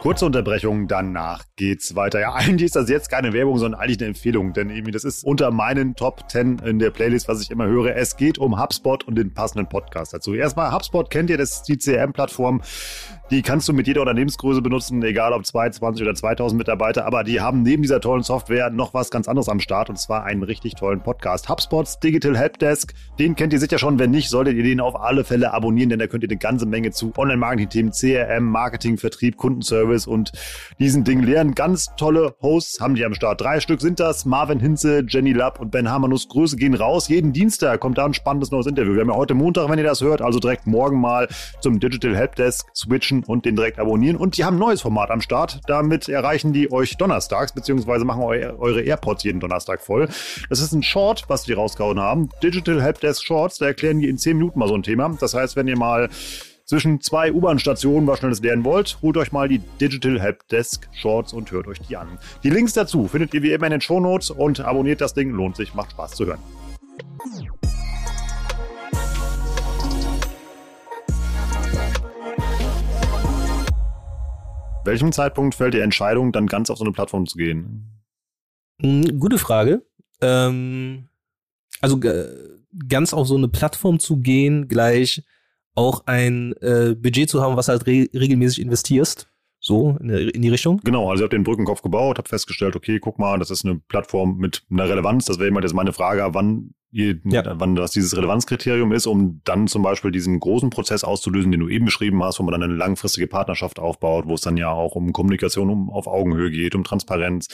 [0.00, 2.20] Kurze Unterbrechung, danach geht's weiter.
[2.20, 5.22] Ja, eigentlich ist das jetzt keine Werbung, sondern eigentlich eine Empfehlung, denn irgendwie das ist
[5.24, 7.94] unter meinen Top 10 in der Playlist, was ich immer höre.
[7.94, 10.32] Es geht um HubSpot und den passenden Podcast dazu.
[10.32, 12.62] Erstmal, HubSpot kennt ihr, das ist die CRM-Plattform.
[13.30, 17.42] Die kannst du mit jeder Unternehmensgröße benutzen, egal ob 22 oder 2000 Mitarbeiter, aber die
[17.42, 20.76] haben neben dieser tollen Software noch was ganz anderes am Start und zwar einen richtig
[20.76, 21.50] tollen Podcast.
[21.50, 23.98] HubSpots Digital Helpdesk, den kennt ihr sicher schon.
[23.98, 26.64] Wenn nicht, solltet ihr den auf alle Fälle abonnieren, denn da könnt ihr eine ganze
[26.64, 30.32] Menge zu Online-Marketing-Themen, CRM, Marketing, Vertrieb, Kundenservice, Service und
[30.78, 31.54] diesen Ding lernen.
[31.54, 33.40] Ganz tolle Hosts haben die am Start.
[33.40, 34.24] Drei Stück sind das.
[34.24, 36.28] Marvin Hinze, Jenny Lapp und Ben Hamanus.
[36.28, 37.08] Grüße gehen raus.
[37.08, 38.94] Jeden Dienstag kommt da ein spannendes neues Interview.
[38.94, 41.28] Wir haben ja heute Montag, wenn ihr das hört, also direkt morgen mal
[41.60, 44.16] zum Digital Helpdesk switchen und den direkt abonnieren.
[44.16, 45.60] Und die haben ein neues Format am Start.
[45.66, 50.08] Damit erreichen die euch donnerstags, beziehungsweise machen eure AirPods jeden Donnerstag voll.
[50.48, 52.30] Das ist ein Short, was die rausgehauen haben.
[52.42, 53.58] Digital Helpdesk Shorts.
[53.58, 55.16] Da erklären die in zehn Minuten mal so ein Thema.
[55.18, 56.08] Das heißt, wenn ihr mal
[56.70, 61.50] zwischen zwei U-Bahn-Stationen was Schnelles lernen wollt, holt euch mal die Digital Helpdesk Shorts und
[61.50, 62.16] hört euch die an.
[62.44, 65.56] Die Links dazu findet ihr wie immer in den Shownotes und abonniert das Ding, lohnt
[65.56, 66.38] sich, macht Spaß zu hören.
[74.84, 78.00] Welchem Zeitpunkt fällt die Entscheidung, dann ganz auf so eine Plattform zu gehen?
[78.80, 79.84] Hm, gute Frage.
[80.20, 81.08] Ähm,
[81.80, 82.28] also äh,
[82.88, 85.24] ganz auf so eine Plattform zu gehen, gleich
[85.80, 89.28] auch ein äh, Budget zu haben, was halt re regelmäßig investierst.
[89.62, 90.80] So in, in, die Richtung?
[90.84, 93.78] Genau, also ich habe den Brückenkopf gebaut, habe festgestellt, okay, guck mal, das ist eine
[93.88, 95.26] Plattform mit einer Relevanz.
[95.26, 97.42] Das wäre immer jetzt meine Frage, wann, je, ja.
[97.60, 101.68] wann das dieses Relevanzkriterium ist, um dann zum Beispiel diesen großen Prozess auszulösen, den du
[101.68, 104.94] eben beschrieben hast, wo man dann eine langfristige Partnerschaft aufbaut, wo es dann ja auch
[104.94, 107.48] um Kommunikation um, auf Augenhöhe geht, um Transparenz,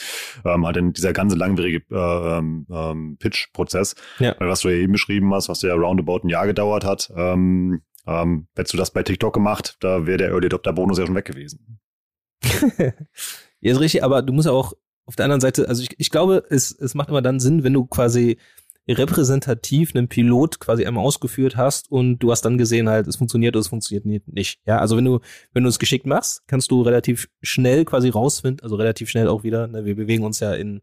[0.44, 3.96] ähm, halt in dieser ganze langwierige äh, ähm, Pitch-Prozess.
[4.20, 4.36] Ja.
[4.38, 8.46] Was du ja eben beschrieben hast, was ja roundabout ein Jahr gedauert hat, ähm, ähm,
[8.56, 11.24] hättest du das bei TikTok gemacht, da wäre der Early Adopter Bonus ja schon weg
[11.24, 11.80] gewesen.
[13.60, 14.74] ja, ist richtig, aber du musst auch
[15.06, 17.72] auf der anderen Seite, also ich, ich glaube, es, es macht immer dann Sinn, wenn
[17.72, 18.38] du quasi
[18.88, 23.56] repräsentativ einen Pilot quasi einmal ausgeführt hast und du hast dann gesehen halt, es funktioniert
[23.56, 24.60] oder es funktioniert nicht.
[24.64, 25.20] Ja, also wenn du,
[25.52, 29.42] wenn du es geschickt machst, kannst du relativ schnell quasi rausfinden, also relativ schnell auch
[29.42, 30.82] wieder, ne, wir bewegen uns ja in,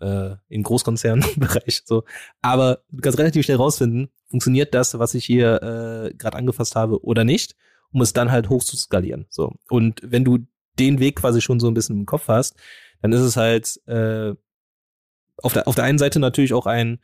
[0.00, 2.04] äh, in Großkonzernbereich so,
[2.40, 7.04] aber du kannst relativ schnell rausfinden, funktioniert das, was ich hier äh, gerade angefasst habe
[7.04, 7.54] oder nicht,
[7.92, 9.26] um es dann halt hoch zu skalieren.
[9.28, 9.54] So.
[9.68, 10.38] Und wenn du
[10.78, 12.56] den Weg quasi schon so ein bisschen im Kopf hast,
[13.02, 14.34] dann ist es halt äh,
[15.38, 17.00] auf, der, auf der einen Seite natürlich auch ein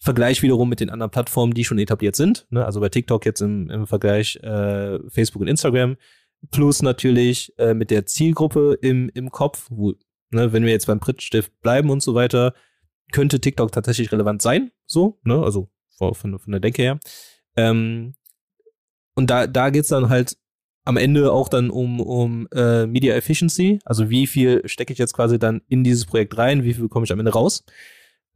[0.00, 2.46] Vergleich wiederum mit den anderen Plattformen, die schon etabliert sind.
[2.50, 2.64] Ne?
[2.64, 5.96] Also bei TikTok jetzt im, im Vergleich äh, Facebook und Instagram.
[6.52, 9.94] Plus natürlich äh, mit der Zielgruppe im, im Kopf, wo,
[10.30, 12.54] ne, wenn wir jetzt beim Prittstift bleiben und so weiter,
[13.12, 14.70] könnte TikTok tatsächlich relevant sein.
[14.86, 15.42] So, ne?
[15.42, 17.00] Also von, von der Denke her.
[17.56, 18.14] Ähm,
[19.14, 20.36] und da, da geht's dann halt
[20.84, 25.12] am Ende auch dann um, um äh, Media Efficiency, also wie viel stecke ich jetzt
[25.12, 27.64] quasi dann in dieses Projekt rein, wie viel bekomme ich am Ende raus.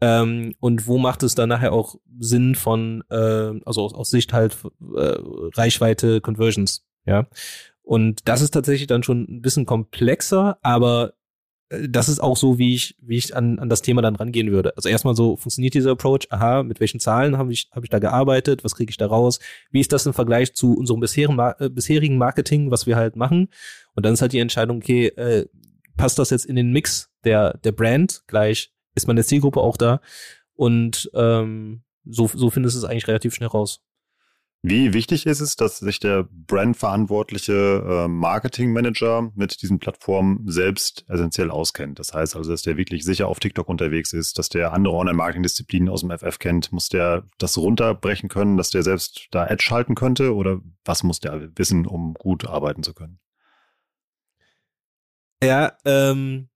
[0.03, 4.33] Ähm, und wo macht es dann nachher auch Sinn von, äh, also aus, aus Sicht
[4.33, 4.59] halt
[4.95, 5.15] äh,
[5.55, 7.27] Reichweite, Conversions, ja.
[7.83, 11.15] Und das ist tatsächlich dann schon ein bisschen komplexer, aber
[11.89, 14.77] das ist auch so, wie ich, wie ich an, an das Thema dann rangehen würde.
[14.77, 16.27] Also erstmal so, funktioniert dieser Approach?
[16.31, 18.65] Aha, mit welchen Zahlen habe ich, hab ich da gearbeitet?
[18.65, 19.39] Was kriege ich da raus?
[19.71, 23.49] Wie ist das im Vergleich zu unserem bisherigen, äh, bisherigen Marketing, was wir halt machen?
[23.95, 25.47] Und dann ist halt die Entscheidung, okay, äh,
[25.97, 28.73] passt das jetzt in den Mix der, der Brand gleich?
[28.95, 30.01] ist meine Zielgruppe auch da.
[30.55, 33.81] Und ähm, so, so findest du es eigentlich relativ schnell raus.
[34.65, 41.51] Wie wichtig ist es, dass sich der brandverantwortliche äh, Marketingmanager mit diesen Plattformen selbst essentiell
[41.51, 41.99] auskennt?
[41.99, 45.89] Das heißt also, dass der wirklich sicher auf TikTok unterwegs ist, dass der andere Online-Marketing-Disziplinen
[45.89, 46.71] aus dem FF kennt.
[46.71, 50.33] Muss der das runterbrechen können, dass der selbst da Edge schalten könnte?
[50.33, 53.19] Oder was muss der wissen, um gut arbeiten zu können?
[55.43, 56.51] Ja, ähm,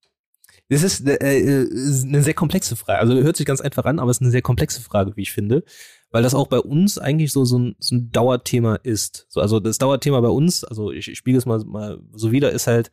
[0.68, 1.68] das ist äh, äh
[2.04, 3.00] eine sehr komplexe Frage.
[3.00, 5.32] Also hört sich ganz einfach an, aber es ist eine sehr komplexe Frage, wie ich
[5.32, 5.64] finde
[6.10, 9.26] weil das auch bei uns eigentlich so, so, ein, so ein Dauerthema ist.
[9.28, 12.52] So, also das Dauerthema bei uns, also ich, ich spiele es mal, mal so wieder,
[12.52, 12.90] ist halt,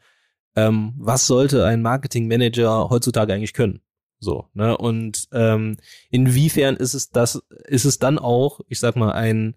[0.55, 3.81] ähm, was sollte ein Marketingmanager heutzutage eigentlich können?
[4.19, 4.77] So, ne?
[4.77, 5.77] Und ähm,
[6.09, 9.55] inwiefern ist es das, ist es dann auch, ich sag mal, ein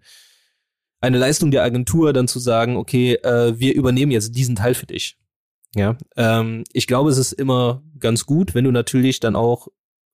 [0.99, 4.87] eine Leistung der Agentur, dann zu sagen, okay, äh, wir übernehmen jetzt diesen Teil für
[4.87, 5.17] dich.
[5.75, 9.67] Ja, ähm, ich glaube, es ist immer ganz gut, wenn du natürlich dann auch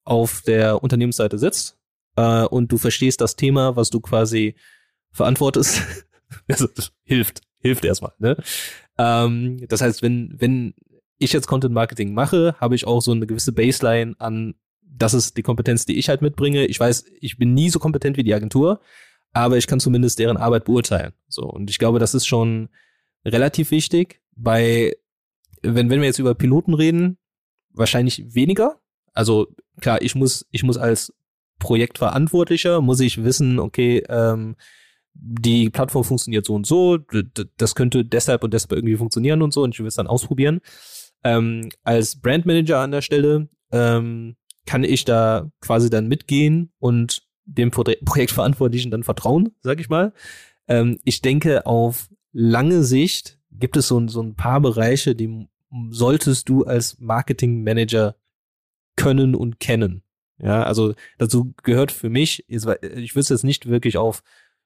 [0.04, 1.78] auf der Unternehmensseite sitzt
[2.16, 4.56] äh, und du verstehst das Thema, was du quasi
[5.12, 5.82] verantwortest,
[6.50, 6.68] also,
[7.04, 8.14] hilft, hilft erstmal.
[8.20, 8.38] Ne?
[8.98, 10.74] Ähm, das heißt, wenn, wenn
[11.18, 15.38] ich jetzt Content Marketing mache, habe ich auch so eine gewisse Baseline an, das ist
[15.38, 16.66] die Kompetenz, die ich halt mitbringe.
[16.66, 18.82] Ich weiß, ich bin nie so kompetent wie die Agentur,
[19.32, 21.14] aber ich kann zumindest deren Arbeit beurteilen.
[21.28, 22.70] So, und ich glaube, das ist schon
[23.26, 24.22] relativ wichtig.
[24.36, 24.96] Bei,
[25.62, 27.18] wenn, wenn wir jetzt über Piloten reden,
[27.72, 28.80] wahrscheinlich weniger.
[29.14, 29.48] Also
[29.82, 31.14] klar, ich muss, ich muss als
[31.64, 34.58] Projektverantwortlicher muss ich wissen, okay, ähm,
[35.14, 36.98] die Plattform funktioniert so und so,
[37.58, 40.60] das könnte deshalb und deshalb irgendwie funktionieren und so und ich will es dann ausprobieren.
[41.24, 47.72] Ähm, als Brandmanager an der Stelle ähm, kann ich da quasi dann mitgehen und dem
[47.72, 50.12] Pro Projektverantwortlichen dann vertrauen, sag ich mal.
[50.68, 55.48] Ähm, ich denke, auf lange Sicht gibt es so, so ein paar Bereiche, die
[55.92, 58.16] solltest du als Marketingmanager
[58.98, 60.04] können und kennen.
[60.44, 64.24] Ja, also dazu gehört für mich, ich würde es jetzt nicht wirklich auf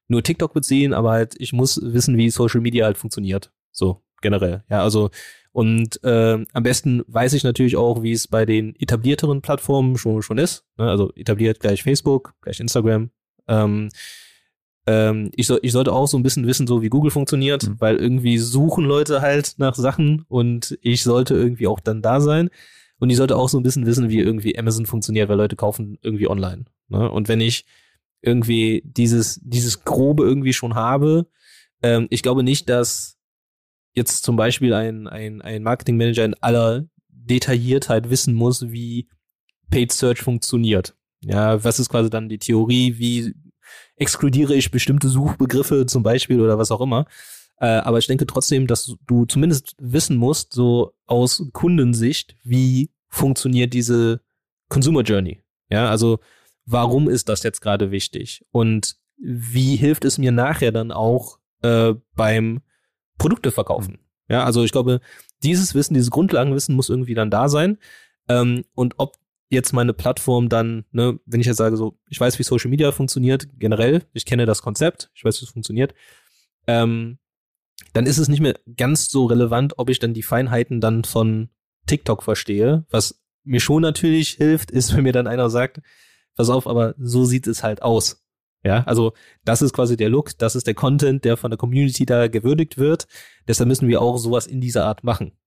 [0.08, 3.52] nur TikTok beziehen, aber halt, ich muss wissen, wie Social Media halt funktioniert.
[3.72, 4.64] So, generell.
[4.70, 5.10] Ja, also,
[5.52, 10.22] und äh, am besten weiß ich natürlich auch, wie es bei den etablierteren Plattformen schon,
[10.22, 10.66] schon ist.
[10.78, 10.90] Ne?
[10.90, 13.10] Also etabliert gleich Facebook, gleich Instagram.
[13.48, 13.90] Ähm,
[14.86, 17.76] ähm, ich, soll, ich sollte auch so ein bisschen wissen, so wie Google funktioniert, mhm.
[17.80, 22.50] weil irgendwie suchen Leute halt nach Sachen und ich sollte irgendwie auch dann da sein.
[23.00, 25.98] Und ich sollte auch so ein bisschen wissen, wie irgendwie Amazon funktioniert, weil Leute kaufen
[26.02, 26.66] irgendwie online.
[26.88, 27.10] Ne?
[27.10, 27.66] Und wenn ich
[28.22, 31.28] irgendwie dieses, dieses Grobe irgendwie schon habe,
[31.84, 33.18] ähm, ich glaube nicht, dass
[33.94, 39.08] jetzt zum Beispiel ein, ein, ein Marketingmanager in aller Detailliertheit wissen muss, wie
[39.70, 40.96] Paid Search funktioniert.
[41.22, 43.34] Ja, was ist quasi dann die Theorie, wie
[43.96, 47.06] exkludiere ich bestimmte Suchbegriffe zum Beispiel oder was auch immer.
[47.60, 53.74] Äh, aber ich denke trotzdem, dass du zumindest wissen musst, so aus Kundensicht, wie funktioniert
[53.74, 54.22] diese
[54.70, 55.42] Consumer Journey.
[55.70, 56.20] Ja, also
[56.66, 58.46] warum ist das jetzt gerade wichtig?
[58.52, 62.62] Und wie hilft es mir nachher dann auch äh, beim
[63.18, 64.00] Produkte verkaufen?
[64.30, 65.00] Ja, also ich glaube,
[65.44, 67.78] dieses Wissen, dieses Grundlagenwissen muss irgendwie dann da sein.
[68.28, 69.16] Ähm, und ob
[69.50, 72.92] jetzt meine Plattform dann, ne, wenn ich jetzt sage, so, ich weiß, wie Social Media
[72.92, 75.94] funktioniert, generell, ich kenne das Konzept, ich weiß, wie es funktioniert,
[76.68, 77.18] ähm,
[77.94, 81.50] dann ist es nicht mehr ganz so relevant, ob ich dann die Feinheiten dann von
[81.88, 82.86] TikTok verstehe.
[82.90, 85.82] Was mir schon natürlich hilft, ist, wenn mir dann einer sagt,
[86.36, 88.24] pass auf, aber so sieht es halt aus.
[88.64, 89.14] Ja, also
[89.46, 92.78] das ist quasi der Look, das ist der Content, der von der Community da gewürdigt
[92.78, 93.08] wird.
[93.48, 95.38] Deshalb müssen wir auch sowas in dieser Art machen.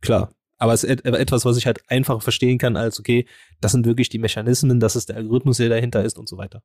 [0.00, 0.32] Klar.
[0.60, 3.24] Aber es ist etwas, was ich halt einfach verstehen kann, als okay,
[3.62, 6.62] das sind wirklich die Mechanismen, das ist der Algorithmus, der dahinter ist und so weiter.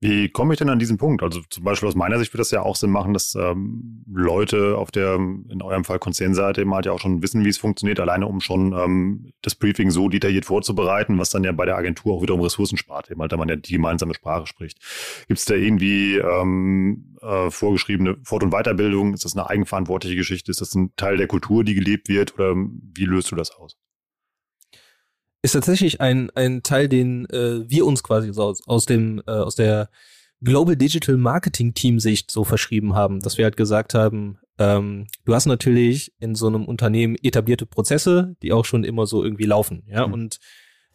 [0.00, 1.22] Wie komme ich denn an diesen Punkt?
[1.22, 4.76] Also zum Beispiel aus meiner Sicht würde das ja auch Sinn machen, dass ähm, Leute
[4.76, 7.98] auf der, in eurem Fall Konzernseite eben halt ja auch schon wissen, wie es funktioniert,
[8.00, 12.14] alleine um schon ähm, das Briefing so detailliert vorzubereiten, was dann ja bei der Agentur
[12.14, 14.78] auch wiederum Ressourcen spart, eben halt, da man ja die gemeinsame Sprache spricht.
[15.26, 19.14] Gibt es da irgendwie ähm, äh, vorgeschriebene Fort- und Weiterbildung?
[19.14, 20.50] Ist das eine eigenverantwortliche Geschichte?
[20.50, 22.34] Ist das ein Teil der Kultur, die gelebt wird?
[22.34, 23.76] Oder wie löst du das aus?
[25.42, 29.30] ist tatsächlich ein, ein Teil, den äh, wir uns quasi so aus, aus dem, äh,
[29.30, 29.88] aus der
[30.42, 35.34] Global Digital Marketing Team Sicht so verschrieben haben, dass wir halt gesagt haben, ähm, du
[35.34, 39.84] hast natürlich in so einem Unternehmen etablierte Prozesse, die auch schon immer so irgendwie laufen,
[39.88, 40.12] ja, mhm.
[40.12, 40.38] und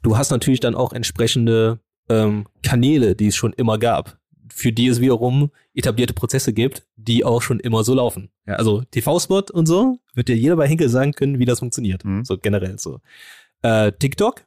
[0.02, 4.18] du hast natürlich dann auch entsprechende ähm, Kanäle, die es schon immer gab,
[4.54, 8.30] für die es wiederum etablierte Prozesse gibt, die auch schon immer so laufen.
[8.46, 12.06] Ja, also TV-Spot und so, wird dir jeder bei Henkel sagen können, wie das funktioniert.
[12.06, 12.24] Mhm.
[12.24, 13.00] So generell so.
[13.62, 14.46] Äh, TikTok?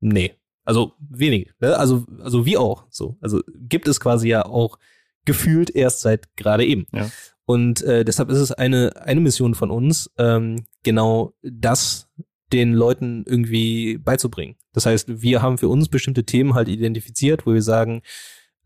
[0.00, 0.34] Nee.
[0.64, 1.52] Also wenig.
[1.60, 1.76] Ne?
[1.76, 2.86] Also, also wie auch.
[2.90, 3.16] So.
[3.20, 4.78] Also gibt es quasi ja auch
[5.24, 6.86] gefühlt erst seit gerade eben.
[6.92, 7.10] Ja.
[7.44, 12.08] Und äh, deshalb ist es eine, eine Mission von uns, ähm, genau das
[12.52, 14.56] den Leuten irgendwie beizubringen.
[14.72, 18.02] Das heißt, wir haben für uns bestimmte Themen halt identifiziert, wo wir sagen,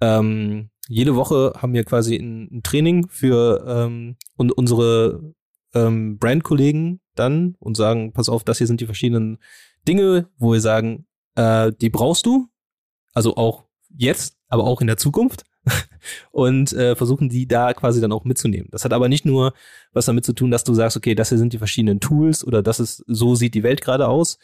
[0.00, 5.34] ähm, jede Woche haben wir quasi ein, Training für ähm, und unsere
[5.74, 9.38] ähm, Brandkollegen dann und sagen, pass auf, das hier sind die verschiedenen
[9.86, 12.48] Dinge, wo wir sagen, äh, die brauchst du,
[13.14, 13.64] also auch
[13.96, 15.44] jetzt, aber auch in der Zukunft.
[16.32, 18.68] Und äh, versuchen die da quasi dann auch mitzunehmen.
[18.70, 19.52] Das hat aber nicht nur
[19.92, 22.62] was damit zu tun, dass du sagst, okay, das hier sind die verschiedenen Tools oder
[22.62, 24.38] das ist, so sieht die Welt gerade aus,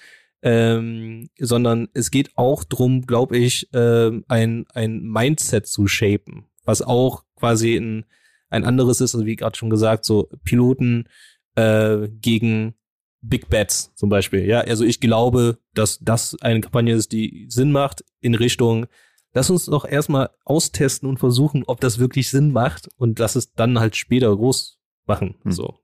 [0.47, 6.83] ähm, sondern es geht auch drum, glaube ich, äh, ein, ein Mindset zu shapen, was
[6.83, 8.07] auch quasi ein,
[8.49, 11.09] ein anderes ist, also wie gerade schon gesagt, so Piloten
[11.57, 12.75] äh, gegen
[13.23, 14.47] Big Bets zum Beispiel.
[14.47, 18.87] Ja, also ich glaube, dass das eine Kampagne ist, die Sinn macht in Richtung
[19.33, 23.53] lass uns doch erstmal austesten und versuchen, ob das wirklich Sinn macht und lass es
[23.53, 25.35] dann halt später groß machen.
[25.43, 25.53] Hm.
[25.53, 25.79] So.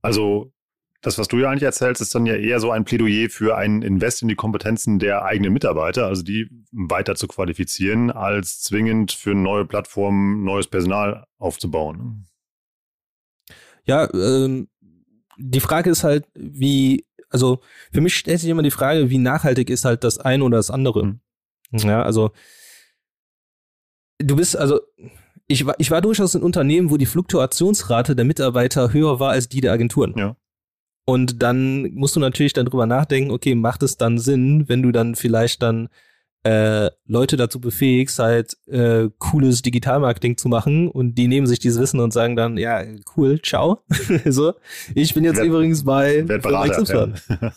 [0.00, 0.52] Also
[1.02, 3.82] das, was du ja eigentlich erzählst, ist dann ja eher so ein Plädoyer für ein
[3.82, 9.34] Invest in die Kompetenzen der eigenen Mitarbeiter, also die weiter zu qualifizieren, als zwingend für
[9.34, 12.26] neue Plattformen neues Personal aufzubauen.
[13.84, 14.68] Ja, ähm,
[15.38, 17.60] die Frage ist halt, wie, also
[17.92, 20.70] für mich stellt sich immer die Frage, wie nachhaltig ist halt das eine oder das
[20.70, 21.04] andere.
[21.04, 21.20] Mhm.
[21.72, 22.32] Ja, also
[24.18, 24.80] du bist, also
[25.46, 29.48] ich war, ich war durchaus in Unternehmen, wo die Fluktuationsrate der Mitarbeiter höher war als
[29.48, 30.14] die der Agenturen.
[30.16, 30.36] Ja.
[31.04, 34.92] Und dann musst du natürlich dann drüber nachdenken, okay, macht es dann Sinn, wenn du
[34.92, 35.88] dann vielleicht dann
[36.42, 41.80] äh, Leute dazu befähigst, halt äh, cooles Digitalmarketing zu machen und die nehmen sich dieses
[41.80, 42.82] Wissen und sagen dann, ja,
[43.16, 43.80] cool, ciao.
[44.24, 44.54] so,
[44.94, 47.52] ich bin jetzt werd, übrigens bei Berater, ja.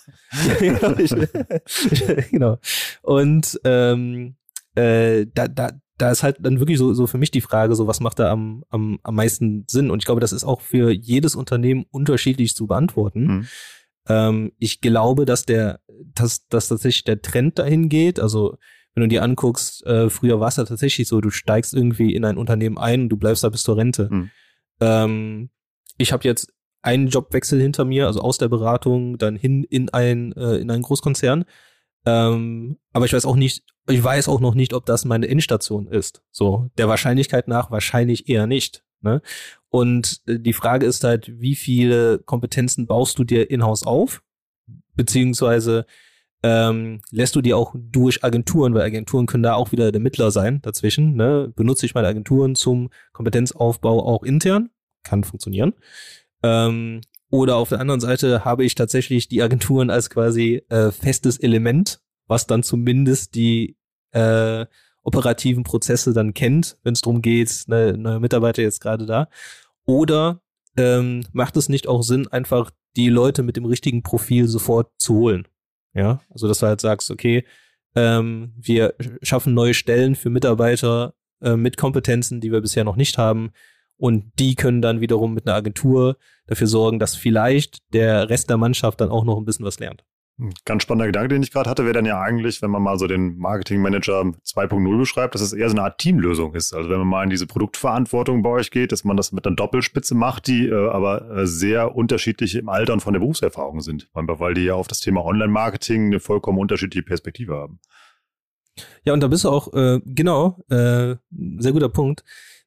[2.32, 2.58] genau.
[3.04, 4.36] Und ähm,
[4.76, 7.88] äh, da, da, da ist halt dann wirklich so, so für mich die Frage, so
[7.88, 9.92] was macht da am, am, am meisten Sinn?
[9.92, 13.26] Und ich glaube, das ist auch für jedes Unternehmen unterschiedlich zu beantworten.
[13.26, 13.48] Mhm.
[14.08, 15.80] Ähm, ich glaube, dass der,
[16.14, 18.20] dass, dass tatsächlich der Trend dahin geht.
[18.20, 18.58] Also
[18.96, 22.26] wenn du dir anguckst, äh, früher war es ja tatsächlich so, du steigst irgendwie in
[22.26, 24.10] ein Unternehmen ein und du bleibst da bis zur Rente.
[24.12, 24.32] Mhm.
[24.80, 25.50] Ähm,
[25.98, 30.34] ich habe jetzt einen Jobwechsel hinter mir, also aus der Beratung dann hin in ein
[30.34, 31.46] äh, in einen Großkonzern.
[32.06, 35.88] Ähm, aber ich weiß auch nicht, ich weiß auch noch nicht, ob das meine Endstation
[35.88, 36.22] ist.
[36.32, 38.84] So der Wahrscheinlichkeit nach wahrscheinlich eher nicht.
[39.02, 39.22] Ne?
[39.70, 44.24] Und äh, die Frage ist halt, wie viele Kompetenzen baust du dir in-house auf?
[44.96, 45.86] Beziehungsweise
[46.44, 50.30] ähm, lässt du die auch durch Agenturen, weil Agenturen können da auch wieder der Mittler
[50.32, 51.16] sein dazwischen.
[51.16, 51.52] Ne?
[51.56, 54.70] Benutze ich meine Agenturen zum Kompetenzaufbau auch intern?
[55.04, 55.74] Kann funktionieren.
[56.44, 57.02] Ähm,
[57.34, 62.00] oder auf der anderen Seite habe ich tatsächlich die Agenturen als quasi äh, festes Element,
[62.28, 63.76] was dann zumindest die
[64.12, 64.68] äh,
[65.02, 69.30] operativen Prozesse dann kennt, wenn es darum geht, ne, neue Mitarbeiter jetzt gerade da.
[69.88, 70.44] Oder
[70.78, 75.16] ähm, macht es nicht auch Sinn, einfach die Leute mit dem richtigen Profil sofort zu
[75.16, 75.48] holen?
[75.96, 77.46] Ja, also dass du halt sagst, okay,
[77.96, 83.18] ähm, wir schaffen neue Stellen für Mitarbeiter äh, mit Kompetenzen, die wir bisher noch nicht
[83.18, 83.54] haben.
[83.98, 86.18] Und die können dann wiederum mit einer Agentur
[86.48, 90.04] dafür sorgen, dass vielleicht der Rest der Mannschaft dann auch noch ein bisschen was lernt.
[90.66, 93.06] Ganz spannender Gedanke, den ich gerade hatte, wäre dann ja eigentlich, wenn man mal so
[93.06, 96.74] den Marketing Manager 2.0 beschreibt, dass es eher so eine Art Teamlösung ist.
[96.74, 99.56] Also wenn man mal in diese Produktverantwortung bei euch geht, dass man das mit einer
[99.56, 104.10] Doppelspitze macht, die äh, aber äh, sehr unterschiedlich im Alter und von der Berufserfahrung sind,
[104.14, 107.80] weil die ja auf das Thema Online-Marketing eine vollkommen unterschiedliche Perspektive haben.
[109.04, 111.16] Ja, und da bist du auch, äh, genau, äh,
[111.60, 112.24] sehr guter Punkt.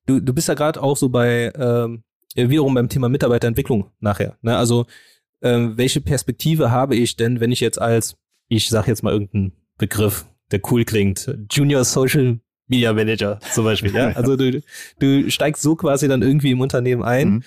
[0.07, 4.37] Du, du bist ja gerade auch so bei, äh, wiederum beim Thema Mitarbeiterentwicklung nachher.
[4.43, 4.57] Ne?
[4.57, 4.87] Also
[5.43, 8.17] ähm, welche Perspektive habe ich denn, wenn ich jetzt als,
[8.49, 12.39] ich sag jetzt mal irgendeinen Begriff, der cool klingt, Junior Social
[12.69, 14.09] Media Manager zum Beispiel, ja.
[14.15, 14.63] Also du,
[14.99, 17.43] du steigst so quasi dann irgendwie im Unternehmen ein mhm.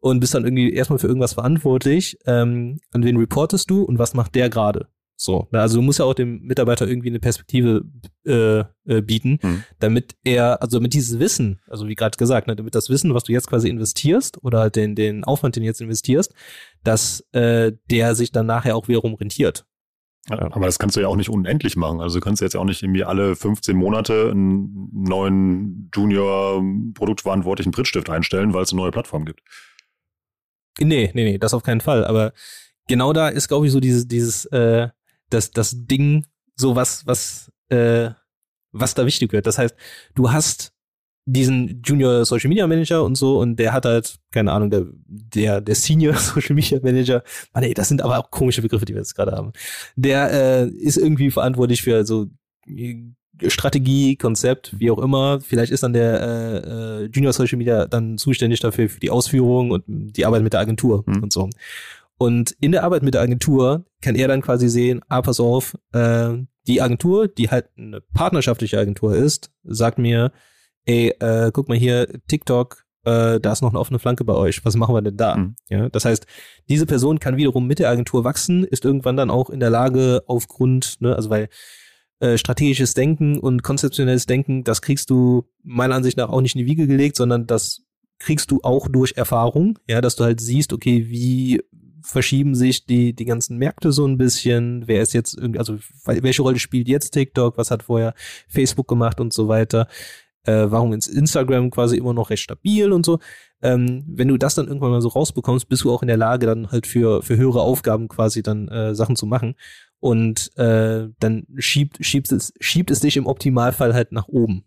[0.00, 2.18] und bist dann irgendwie erstmal für irgendwas verantwortlich.
[2.26, 4.88] Ähm, an wen reportest du und was macht der gerade?
[5.16, 7.84] So, also du musst ja auch dem Mitarbeiter irgendwie eine Perspektive
[8.26, 9.64] äh, äh, bieten, mhm.
[9.78, 13.24] damit er, also mit dieses Wissen, also wie gerade gesagt, ne, damit das Wissen, was
[13.24, 16.34] du jetzt quasi investierst oder halt den, den Aufwand, den du jetzt investierst,
[16.82, 19.64] dass äh, der sich dann nachher auch wiederum rentiert.
[20.28, 20.40] Ja.
[20.40, 22.00] Aber das kannst du ja auch nicht unendlich machen.
[22.00, 28.08] Also du kannst jetzt ja auch nicht irgendwie alle 15 Monate einen neuen Junior-Produktverantwortlichen Brittstift
[28.10, 29.42] einstellen, weil es eine neue Plattform gibt.
[30.80, 32.04] Nee, nee, nee, das auf keinen Fall.
[32.04, 32.32] Aber
[32.88, 34.88] genau da ist, glaube ich, so dieses, dieses, äh,
[35.34, 36.26] das, das Ding,
[36.56, 38.10] so was, was, äh,
[38.72, 39.46] was da wichtig wird.
[39.46, 39.74] Das heißt,
[40.14, 40.72] du hast
[41.26, 45.60] diesen Junior Social Media Manager und so und der hat halt, keine Ahnung, der, der,
[45.60, 47.22] der Senior Social Media Manager,
[47.52, 49.52] Mann, ey, das sind aber auch komische Begriffe, die wir jetzt gerade haben.
[49.96, 52.26] Der äh, ist irgendwie verantwortlich für so
[52.66, 52.96] äh,
[53.48, 55.40] Strategie, Konzept, wie auch immer.
[55.40, 59.70] Vielleicht ist dann der äh, äh, Junior Social Media dann zuständig dafür für die Ausführung
[59.70, 61.22] und die Arbeit mit der Agentur mhm.
[61.22, 61.48] und so.
[62.18, 65.76] Und in der Arbeit mit der Agentur kann er dann quasi sehen, ah, pass auf,
[65.92, 66.34] äh,
[66.66, 70.32] die Agentur, die halt eine partnerschaftliche Agentur ist, sagt mir,
[70.84, 74.64] ey, äh, guck mal hier, TikTok, äh, da ist noch eine offene Flanke bei euch.
[74.64, 75.36] Was machen wir denn da?
[75.36, 75.56] Mhm.
[75.68, 76.26] Ja, das heißt,
[76.68, 80.22] diese Person kann wiederum mit der Agentur wachsen, ist irgendwann dann auch in der Lage,
[80.26, 81.48] aufgrund, ne, also weil
[82.20, 86.60] äh, strategisches Denken und konzeptionelles Denken, das kriegst du meiner Ansicht nach auch nicht in
[86.60, 87.82] die Wiege gelegt, sondern das
[88.18, 91.60] kriegst du auch durch Erfahrung, ja, dass du halt siehst, okay, wie
[92.04, 94.86] verschieben sich die, die ganzen Märkte so ein bisschen.
[94.86, 97.56] Wer ist jetzt also welche Rolle spielt jetzt TikTok?
[97.56, 98.14] Was hat vorher
[98.48, 99.88] Facebook gemacht und so weiter?
[100.44, 103.18] Äh, warum ist Instagram quasi immer noch recht stabil und so?
[103.62, 106.46] Ähm, wenn du das dann irgendwann mal so rausbekommst, bist du auch in der Lage,
[106.46, 109.54] dann halt für, für höhere Aufgaben quasi dann äh, Sachen zu machen.
[110.00, 114.64] Und äh, dann schiebt, schiebt, es, schiebt es dich im Optimalfall halt nach oben,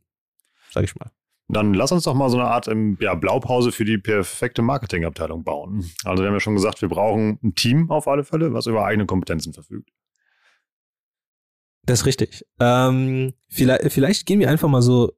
[0.71, 1.11] sag ich mal.
[1.49, 5.43] Dann lass uns doch mal so eine Art ähm, ja, Blaupause für die perfekte Marketingabteilung
[5.43, 5.89] bauen.
[6.03, 8.85] Also wir haben ja schon gesagt, wir brauchen ein Team auf alle Fälle, was über
[8.85, 9.89] eigene Kompetenzen verfügt.
[11.85, 12.45] Das ist richtig.
[12.59, 15.13] Ähm, vielleicht, vielleicht gehen wir einfach mal so,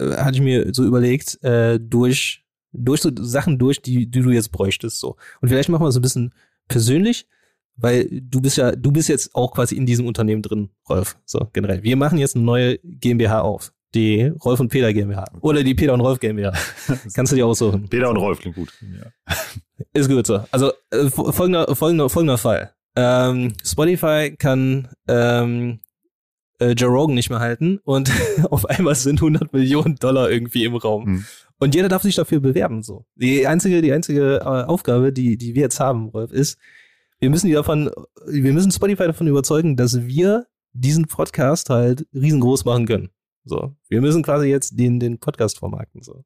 [0.00, 4.30] äh, hatte ich mir so überlegt, äh, durch, durch so Sachen durch, die, die du
[4.30, 4.98] jetzt bräuchtest.
[4.98, 5.16] So.
[5.40, 6.34] Und vielleicht machen wir so ein bisschen
[6.66, 7.28] persönlich,
[7.76, 11.18] weil du bist ja, du bist jetzt auch quasi in diesem Unternehmen drin, Rolf.
[11.24, 11.84] So, generell.
[11.84, 15.24] Wir machen jetzt eine neue GmbH auf die Rolf und Peter GmbH.
[15.40, 16.52] Oder die Peter und Rolf GmbH.
[17.14, 17.88] Kannst du dir aussuchen.
[17.88, 18.72] Peter und Rolf klingt gut.
[18.80, 19.34] Ja.
[19.92, 20.44] Ist gut so.
[20.50, 22.72] Also äh, folgender, folgender, folgender Fall.
[22.96, 25.80] Ähm, Spotify kann ähm,
[26.58, 28.10] äh, Joe Rogan nicht mehr halten und
[28.50, 31.06] auf einmal sind 100 Millionen Dollar irgendwie im Raum.
[31.06, 31.24] Hm.
[31.58, 32.82] Und jeder darf sich dafür bewerben.
[32.82, 33.04] So.
[33.14, 36.58] Die einzige, die einzige äh, Aufgabe, die, die wir jetzt haben, Rolf, ist,
[37.20, 37.90] wir müssen die davon,
[38.26, 43.10] wir müssen Spotify davon überzeugen, dass wir diesen Podcast halt riesengroß machen können.
[43.44, 46.02] So, wir müssen quasi jetzt den, den Podcast vermarkten.
[46.02, 46.24] So.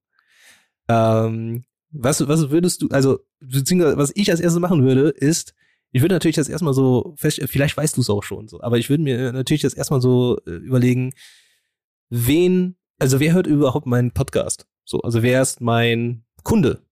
[0.89, 5.55] Ähm, was, was würdest du, also, beziehungsweise was ich als erstes machen würde, ist,
[5.93, 8.77] ich würde natürlich das erstmal so fest, vielleicht weißt du es auch schon so, aber
[8.79, 11.15] ich würde mir natürlich das erstmal so äh, überlegen,
[12.11, 14.67] wen, also wer hört überhaupt meinen Podcast?
[14.85, 16.83] So, also wer ist mein Kunde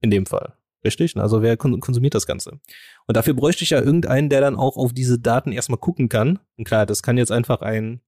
[0.00, 0.54] in dem Fall?
[0.84, 1.16] Richtig?
[1.16, 2.58] Also wer konsumiert das Ganze?
[3.06, 6.40] Und dafür bräuchte ich ja irgendeinen, der dann auch auf diese Daten erstmal gucken kann.
[6.56, 8.00] Und klar, das kann jetzt einfach ein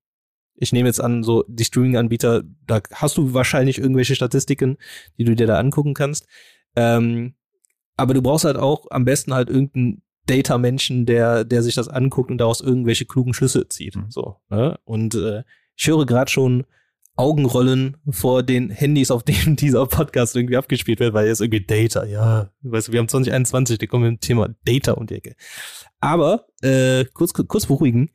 [0.56, 4.76] ich nehme jetzt an, so die Streaming-Anbieter, da hast du wahrscheinlich irgendwelche Statistiken,
[5.18, 6.26] die du dir da angucken kannst.
[6.76, 7.34] Ähm,
[7.96, 12.30] aber du brauchst halt auch am besten halt irgendeinen Data-Menschen, der, der sich das anguckt
[12.30, 13.96] und daraus irgendwelche klugen Schlüsse zieht.
[13.96, 14.10] Mhm.
[14.10, 14.36] So.
[14.48, 14.78] Ne?
[14.84, 15.42] Und äh,
[15.76, 16.64] ich höre gerade schon
[17.16, 22.04] Augenrollen vor den Handys, auf denen dieser Podcast irgendwie abgespielt wird, weil jetzt irgendwie Data,
[22.04, 25.14] ja, weißt du, wir haben 2021, da kommen wir mit dem Thema Data um die
[25.14, 25.36] Ecke.
[26.00, 28.10] Aber äh, kurz, kurz beruhigen,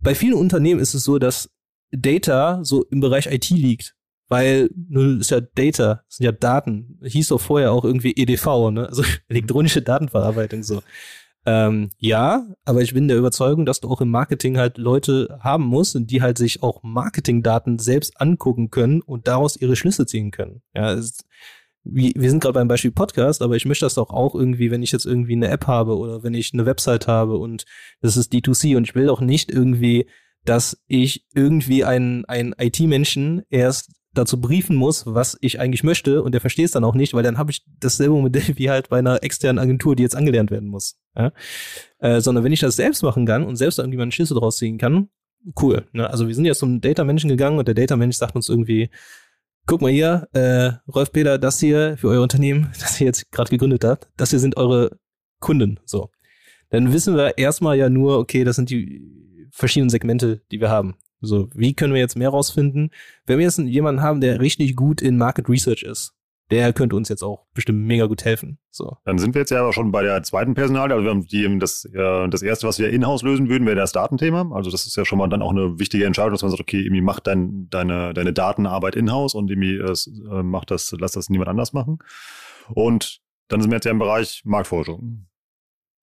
[0.00, 1.50] bei vielen Unternehmen ist es so, dass
[1.90, 3.94] Data so im Bereich IT liegt.
[4.28, 7.00] Weil, nur ist ja Data, sind ja Daten.
[7.02, 8.86] Hieß doch vorher auch irgendwie EDV, ne?
[8.86, 10.82] Also elektronische Datenverarbeitung so.
[11.46, 15.64] Ähm, ja, aber ich bin der Überzeugung, dass du auch im Marketing halt Leute haben
[15.64, 20.60] musst, die halt sich auch Marketingdaten selbst angucken können und daraus ihre Schlüsse ziehen können.
[20.74, 21.24] Ja, es,
[21.90, 24.82] wie, wir sind gerade beim Beispiel Podcast, aber ich möchte das doch auch irgendwie, wenn
[24.82, 27.64] ich jetzt irgendwie eine App habe oder wenn ich eine Website habe und
[28.00, 30.06] das ist D2C und ich will doch nicht irgendwie,
[30.44, 36.32] dass ich irgendwie einen, einen IT-Menschen erst dazu briefen muss, was ich eigentlich möchte und
[36.32, 38.98] der versteht es dann auch nicht, weil dann habe ich dasselbe Modell wie halt bei
[38.98, 40.98] einer externen Agentur, die jetzt angelernt werden muss.
[41.16, 41.32] Ja?
[41.98, 44.78] Äh, sondern wenn ich das selbst machen kann und selbst irgendwie meinen Schlüssel draus ziehen
[44.78, 45.08] kann,
[45.60, 45.86] cool.
[45.92, 46.08] Ne?
[46.08, 48.90] Also wir sind jetzt zum Data-Menschen gegangen und der Data-Mensch sagt uns irgendwie,
[49.68, 53.50] guck mal hier, äh, Rolf Peter, das hier für euer Unternehmen, das ihr jetzt gerade
[53.50, 54.98] gegründet habt, das hier sind eure
[55.38, 55.78] Kunden.
[55.84, 56.10] So.
[56.70, 59.02] Dann wissen wir erstmal ja nur, okay, das sind die
[59.52, 60.96] verschiedenen Segmente, die wir haben.
[61.20, 62.90] So, wie können wir jetzt mehr rausfinden?
[63.26, 66.14] Wenn wir jetzt jemanden haben, der richtig gut in Market Research ist,
[66.50, 68.58] der könnte uns jetzt auch bestimmt mega gut helfen.
[68.70, 68.96] So.
[69.04, 70.90] Dann sind wir jetzt ja aber schon bei der zweiten Personal.
[70.90, 73.92] Also wir haben die, das, äh, das erste, was wir in-house lösen würden, wäre das
[73.92, 74.54] Datenthema.
[74.54, 76.80] Also das ist ja schon mal dann auch eine wichtige Entscheidung, dass man sagt, okay,
[76.80, 81.50] irgendwie macht dein, deine, deine Datenarbeit in-house und irgendwie äh, macht das, lass das niemand
[81.50, 81.98] anders machen.
[82.70, 85.26] Und dann sind wir jetzt ja im Bereich Marktforschung.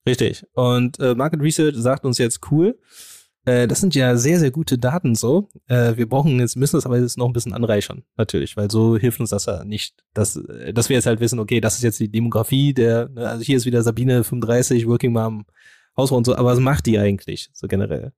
[0.08, 0.46] Richtig.
[0.54, 2.78] Und äh, Market Research sagt uns jetzt cool.
[3.46, 5.50] Äh, das sind ja sehr, sehr gute Daten so.
[5.68, 8.98] Äh, wir brauchen jetzt, müssen das aber jetzt noch ein bisschen anreichern, natürlich, weil so
[8.98, 11.84] hilft uns das ja nicht, dass, äh, dass wir jetzt halt wissen, okay, das ist
[11.84, 15.46] jetzt die Demografie der, ne, also hier ist wieder Sabine 35, Working Mom,
[15.96, 18.12] Hausfrau und so, aber was macht die eigentlich, so generell?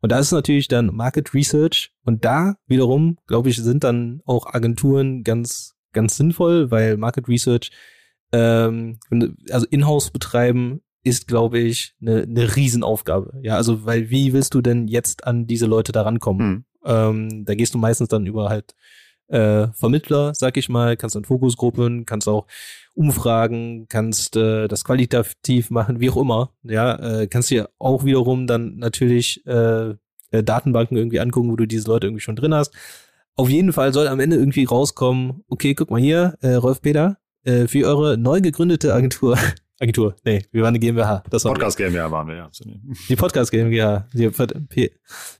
[0.00, 4.46] Und da ist natürlich dann Market Research und da wiederum, glaube ich, sind dann auch
[4.46, 7.70] Agenturen ganz, ganz sinnvoll, weil Market Research,
[8.32, 8.98] ähm,
[9.50, 13.40] also Inhouse betreiben ist, glaube ich, eine, eine Riesenaufgabe.
[13.42, 16.48] Ja, also, weil wie willst du denn jetzt an diese Leute da rankommen?
[16.48, 16.64] Mhm.
[16.84, 18.74] Ähm, da gehst du meistens dann über halt
[19.28, 22.46] äh, Vermittler, sag ich mal, kannst dann Fokusgruppen, kannst auch
[22.94, 26.52] Umfragen, kannst äh, das qualitativ machen, wie auch immer.
[26.64, 29.94] Ja, äh, kannst dir auch wiederum dann natürlich äh,
[30.30, 32.74] äh, Datenbanken irgendwie angucken, wo du diese Leute irgendwie schon drin hast.
[33.36, 37.18] Auf jeden Fall soll am Ende irgendwie rauskommen, okay, guck mal hier, äh, Rolf Peter,
[37.44, 39.38] äh, für eure neu gegründete Agentur
[39.80, 40.14] Agentur.
[40.24, 41.22] Nee, wir waren eine GmbH.
[41.30, 42.50] Das war Podcast GmbH waren wir, ja.
[43.08, 44.06] Die Podcast GmbH.
[44.12, 44.30] Die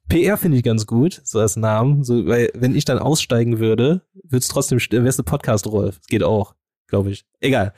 [0.08, 2.04] PR finde ich ganz gut, so als Namen.
[2.04, 5.98] So, weil, wenn ich dann aussteigen würde, würde es trotzdem, wäre es eine Podcast-Rolf.
[5.98, 6.54] Das geht auch,
[6.86, 7.26] glaube ich.
[7.40, 7.74] Egal.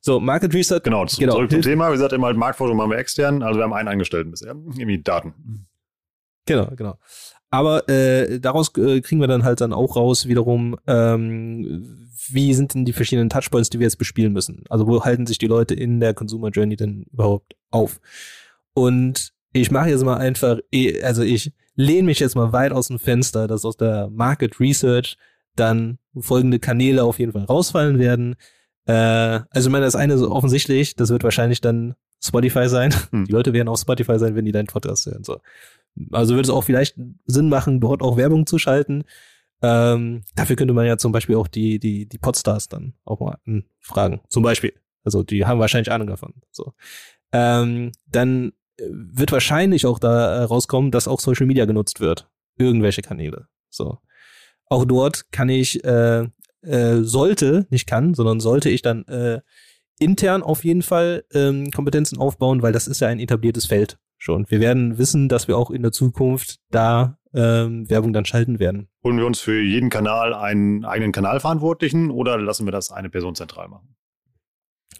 [0.00, 0.84] So, Market Research.
[0.84, 1.34] Genau, genau.
[1.34, 1.88] zurück zum Thema.
[1.88, 3.42] Wie gesagt, immer halt Marktforschung machen wir extern.
[3.42, 4.52] Also wir haben einen eingestellt bisher.
[4.52, 5.66] Irgendwie Daten.
[6.46, 6.96] Genau, genau.
[7.56, 12.74] Aber äh, daraus äh, kriegen wir dann halt dann auch raus wiederum, ähm, wie sind
[12.74, 14.64] denn die verschiedenen Touchpoints, die wir jetzt bespielen müssen?
[14.68, 17.98] Also wo halten sich die Leute in der Consumer Journey denn überhaupt auf?
[18.74, 22.88] Und ich mache jetzt mal einfach, eh, also ich lehne mich jetzt mal weit aus
[22.88, 25.16] dem Fenster, dass aus der Market Research
[25.54, 28.36] dann folgende Kanäle auf jeden Fall rausfallen werden.
[28.84, 32.94] Äh, also ich meine, das eine ist offensichtlich, das wird wahrscheinlich dann Spotify sein.
[33.12, 33.24] Hm.
[33.24, 35.24] Die Leute werden auf Spotify sein, wenn die deinen Podcast hören.
[35.24, 35.40] So.
[36.10, 39.04] Also würde es auch vielleicht Sinn machen, dort auch Werbung zu schalten.
[39.62, 43.38] Ähm, dafür könnte man ja zum Beispiel auch die, die, die Podstars dann auch mal
[43.80, 44.20] fragen.
[44.28, 44.74] Zum Beispiel.
[45.04, 46.34] Also die haben wahrscheinlich Ahnung davon.
[46.50, 46.74] So.
[47.32, 52.28] Ähm, dann wird wahrscheinlich auch da rauskommen, dass auch Social Media genutzt wird.
[52.58, 53.48] Irgendwelche Kanäle.
[53.70, 53.98] So.
[54.66, 56.26] Auch dort kann ich, äh,
[56.62, 59.40] äh, sollte, nicht kann, sondern sollte ich dann äh,
[59.98, 64.44] intern auf jeden Fall ähm, Kompetenzen aufbauen, weil das ist ja ein etabliertes Feld schon.
[64.50, 68.88] Wir werden wissen, dass wir auch in der Zukunft da ähm, Werbung dann schalten werden.
[69.02, 73.34] Holen wir uns für jeden Kanal einen eigenen Kanalverantwortlichen oder lassen wir das eine Person
[73.34, 73.96] zentral machen?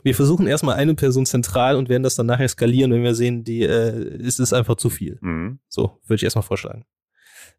[0.03, 3.43] Wir versuchen erstmal eine Person zentral und werden das dann nachher skalieren, wenn wir sehen,
[3.43, 5.19] die äh, ist es einfach zu viel.
[5.21, 5.59] Mhm.
[5.69, 6.85] So, würde ich erstmal vorschlagen.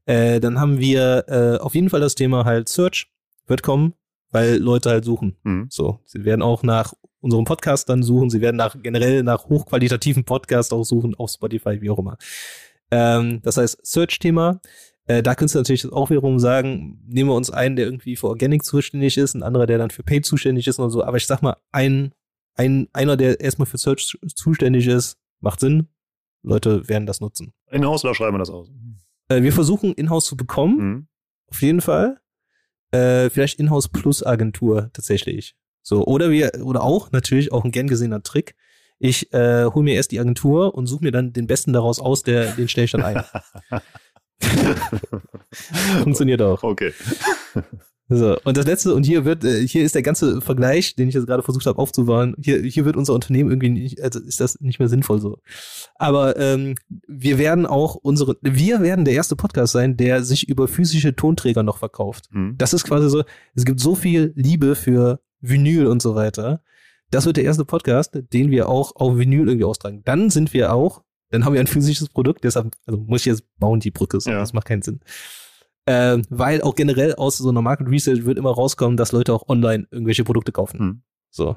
[0.06, 3.12] Äh, dann haben wir äh, auf jeden Fall das Thema halt Search
[3.48, 3.94] wird kommen,
[4.32, 5.36] weil Leute halt suchen.
[5.44, 5.68] Mhm.
[5.70, 10.24] So, sie werden auch nach unserem Podcast dann suchen, sie werden nach generell nach hochqualitativen
[10.24, 12.18] Podcasts auch suchen auf Spotify, wie auch immer.
[12.92, 14.62] Ähm, das heißt, Search-Thema.
[15.08, 18.28] Äh, da könntest du natürlich auch wiederum sagen, nehmen wir uns einen, der irgendwie für
[18.28, 21.04] Organic zuständig ist, ein anderer, der dann für Paid zuständig ist und so.
[21.04, 22.14] Aber ich sag mal, ein,
[22.56, 25.88] ein, einer, der erstmal für Search zuständig ist, macht Sinn.
[26.44, 27.54] Leute werden das nutzen.
[27.72, 28.70] In-house oder schreiben wir das aus?
[29.30, 30.78] Äh, wir versuchen In-house zu bekommen.
[30.78, 31.08] Mhm.
[31.48, 32.20] Auf jeden Fall.
[32.92, 35.56] Äh, vielleicht In-house plus Agentur tatsächlich.
[35.88, 38.56] So, oder wir, oder auch natürlich auch ein gern gesehener Trick
[39.00, 42.24] ich äh, hole mir erst die Agentur und suche mir dann den Besten daraus aus,
[42.24, 43.24] der, den stelle ich dann ein.
[46.04, 46.64] Funktioniert auch.
[46.64, 46.94] Okay.
[48.10, 51.16] So, und das letzte, und hier wird, äh, hier ist der ganze Vergleich, den ich
[51.16, 54.62] jetzt gerade versucht habe aufzubauen, hier, hier wird unser Unternehmen irgendwie nicht, also ist das
[54.62, 55.40] nicht mehr sinnvoll so.
[55.96, 56.76] Aber ähm,
[57.06, 61.64] wir werden auch unsere, wir werden der erste Podcast sein, der sich über physische Tonträger
[61.64, 62.30] noch verkauft.
[62.32, 62.56] Mhm.
[62.58, 63.24] Das ist quasi so,
[63.56, 66.62] es gibt so viel Liebe für Vinyl und so weiter.
[67.10, 70.02] Das wird der erste Podcast, den wir auch auf Vinyl irgendwie austragen.
[70.04, 73.44] Dann sind wir auch, dann haben wir ein physisches Produkt, deshalb, also muss ich jetzt
[73.58, 74.40] bauen die Brücke, so, ja.
[74.40, 75.00] das macht keinen Sinn.
[75.86, 79.48] Äh, weil auch generell aus so einer Market Research wird immer rauskommen, dass Leute auch
[79.48, 80.80] online irgendwelche Produkte kaufen.
[80.80, 81.02] Hm.
[81.30, 81.56] So.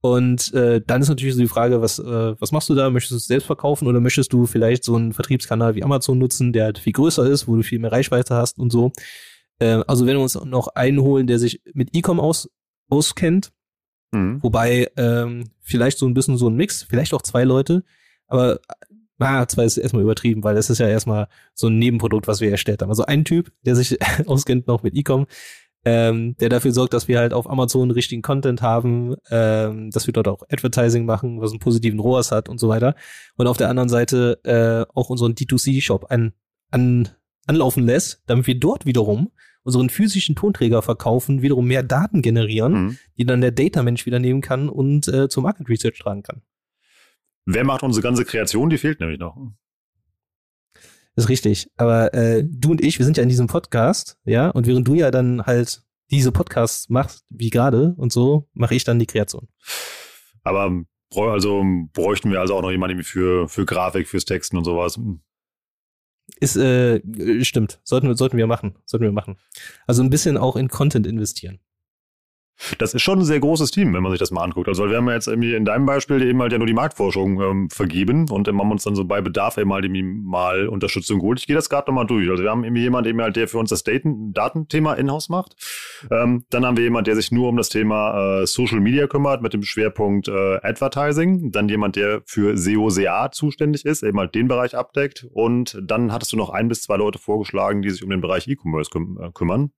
[0.00, 2.90] Und äh, dann ist natürlich so die Frage, was, äh, was machst du da?
[2.90, 6.52] Möchtest du es selbst verkaufen oder möchtest du vielleicht so einen Vertriebskanal wie Amazon nutzen,
[6.52, 8.92] der halt viel größer ist, wo du viel mehr Reichweite hast und so?
[9.60, 12.50] Äh, also wenn wir uns noch einen holen, der sich mit E-Com aus,
[12.88, 13.52] auskennt,
[14.14, 14.42] Mhm.
[14.42, 17.84] Wobei ähm, vielleicht so ein bisschen so ein Mix, vielleicht auch zwei Leute,
[18.26, 18.60] aber
[19.18, 22.50] ah, zwei ist erstmal übertrieben, weil das ist ja erstmal so ein Nebenprodukt, was wir
[22.50, 22.90] erstellt haben.
[22.90, 25.26] Also ein Typ, der sich auskennt noch mit E-Com,
[25.84, 30.14] ähm, der dafür sorgt, dass wir halt auf Amazon richtigen Content haben, ähm, dass wir
[30.14, 32.94] dort auch Advertising machen, was einen positiven ROAS hat und so weiter.
[33.36, 36.32] Und auf der anderen Seite äh, auch unseren D2C-Shop an,
[36.70, 37.10] an,
[37.46, 39.30] anlaufen lässt, damit wir dort wiederum
[39.64, 42.98] unseren physischen Tonträger verkaufen, wiederum mehr Daten generieren, mhm.
[43.18, 46.42] die dann der Data-Mensch wieder nehmen kann und äh, zur Market Research tragen kann.
[47.46, 48.70] Wer macht unsere ganze Kreation?
[48.70, 49.36] Die fehlt nämlich noch.
[51.14, 51.70] Das ist richtig.
[51.76, 54.94] Aber äh, du und ich, wir sind ja in diesem Podcast, ja, und während du
[54.94, 59.48] ja dann halt diese Podcasts machst, wie gerade und so, mache ich dann die Kreation.
[60.42, 60.84] Aber
[61.16, 64.98] also bräuchten wir also auch noch jemanden für, für Grafik, fürs Texten und sowas.
[66.40, 67.00] Ist, äh,
[67.44, 67.80] stimmt.
[67.84, 68.76] Sollten wir, sollten wir machen.
[68.86, 69.36] Sollten wir machen.
[69.86, 71.60] Also ein bisschen auch in Content investieren.
[72.78, 74.68] Das ist schon ein sehr großes Team, wenn man sich das mal anguckt.
[74.68, 77.40] Also wir haben ja jetzt irgendwie in deinem Beispiel eben halt ja nur die Marktforschung
[77.40, 81.40] ähm, vergeben und haben uns dann so bei Bedarf eben halt irgendwie mal Unterstützung geholt.
[81.40, 82.28] Ich gehe das gerade nochmal durch.
[82.30, 85.56] Also wir haben irgendwie jemanden, eben halt, der für uns das Daten Datenthema in-house macht.
[86.10, 89.42] Ähm, dann haben wir jemanden, der sich nur um das Thema äh, Social Media kümmert
[89.42, 91.50] mit dem Schwerpunkt äh, Advertising.
[91.50, 95.26] Dann jemand, der für SEO, SEA zuständig ist, eben halt den Bereich abdeckt.
[95.32, 98.46] Und dann hattest du noch ein bis zwei Leute vorgeschlagen, die sich um den Bereich
[98.46, 99.72] E-Commerce küm äh, kümmern.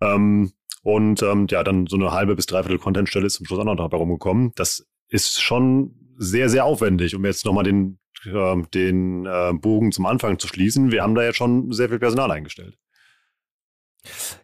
[0.00, 0.52] Ähm,
[0.82, 3.76] und ähm, ja, dann so eine halbe bis dreiviertel Contentstelle ist zum Schluss auch noch
[3.76, 4.52] dabei rumgekommen.
[4.56, 10.06] Das ist schon sehr, sehr aufwendig, um jetzt nochmal den, äh, den äh, Bogen zum
[10.06, 10.90] Anfang zu schließen.
[10.90, 12.76] Wir haben da jetzt schon sehr viel Personal eingestellt.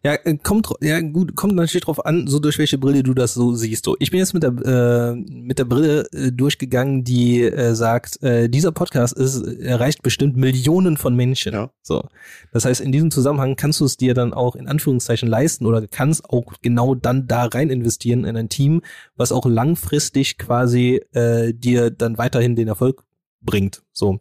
[0.05, 3.35] Ja, äh, kommt, ja gut, kommt natürlich drauf an, so durch welche Brille du das
[3.35, 3.85] so siehst.
[3.85, 8.23] So, ich bin jetzt mit der äh, mit der Brille äh, durchgegangen, die äh, sagt,
[8.23, 11.55] äh, dieser Podcast ist erreicht bestimmt Millionen von Menschen.
[11.55, 11.71] Ja.
[11.83, 12.05] So,
[12.53, 15.87] das heißt, in diesem Zusammenhang kannst du es dir dann auch in Anführungszeichen leisten oder
[15.89, 18.83] kannst auch genau dann da rein investieren in ein Team,
[19.17, 23.03] was auch langfristig quasi äh, dir dann weiterhin den Erfolg
[23.41, 23.83] bringt.
[23.93, 24.21] So,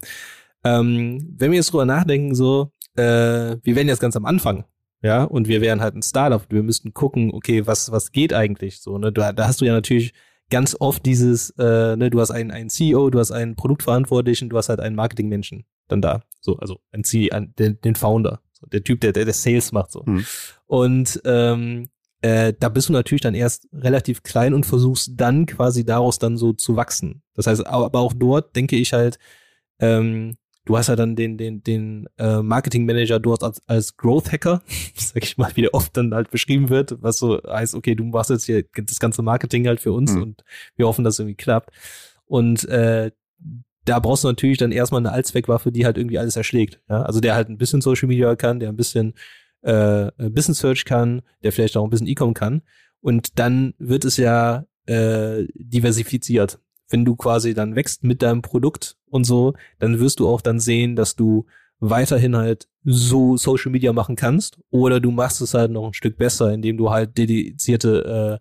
[0.64, 4.66] ähm, wenn wir jetzt drüber nachdenken, so, äh, wir werden jetzt ganz am Anfang
[5.08, 6.43] ja, und wir wären halt ein Startup.
[6.49, 9.14] Wir müssten gucken, okay, was, was geht eigentlich so, ne?
[9.14, 10.14] Da, da hast du ja natürlich
[10.49, 14.58] ganz oft dieses, äh, ne, du hast einen, einen CEO, du hast einen Produktverantwortlichen, du
[14.58, 16.24] hast halt einen Marketingmenschen dann da.
[16.41, 19.72] So, also ein CEO, ein, den, den Founder, so, der Typ, der, der, der Sales
[19.72, 20.03] macht so.
[20.05, 20.26] Mhm.
[20.66, 21.88] Und ähm,
[22.20, 26.36] äh, da bist du natürlich dann erst relativ klein und versuchst dann quasi daraus dann
[26.36, 27.24] so zu wachsen.
[27.34, 29.20] Das heißt, aber auch dort denke ich halt,
[29.80, 30.36] ähm,
[30.68, 34.61] du hast ja dann den, den, den äh, Marketing Manager dort als, als Growth Hacker,
[34.95, 38.03] sag ich mal, wie der oft dann halt beschrieben wird, was so heißt, okay, du
[38.03, 40.22] machst jetzt hier das ganze Marketing halt für uns mhm.
[40.22, 40.43] und
[40.76, 41.72] wir hoffen, dass es irgendwie klappt.
[42.26, 43.11] Und äh,
[43.86, 46.82] da brauchst du natürlich dann erstmal eine Allzweckwaffe, die halt irgendwie alles erschlägt.
[46.89, 47.03] Ja?
[47.03, 49.13] Also der halt ein bisschen Social Media kann, der ein bisschen
[49.61, 52.61] äh, Business Search kann, der vielleicht auch ein bisschen E-Com kann.
[52.99, 56.59] Und dann wird es ja äh, diversifiziert
[56.90, 60.60] wenn du quasi dann wächst mit deinem Produkt und so, dann wirst du auch dann
[60.60, 61.46] sehen, dass du
[61.80, 66.18] weiterhin halt so Social Media machen kannst oder du machst es halt noch ein Stück
[66.18, 68.40] besser, indem du halt dedizierte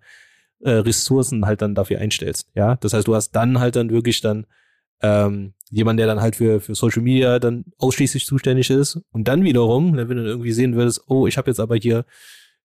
[0.63, 2.49] äh, äh, Ressourcen halt dann dafür einstellst.
[2.55, 4.47] Ja, das heißt, du hast dann halt dann wirklich dann
[5.03, 9.45] ähm, jemand, der dann halt für, für Social Media dann ausschließlich zuständig ist und dann
[9.45, 12.05] wiederum, wenn du irgendwie sehen würdest, oh, ich habe jetzt aber hier,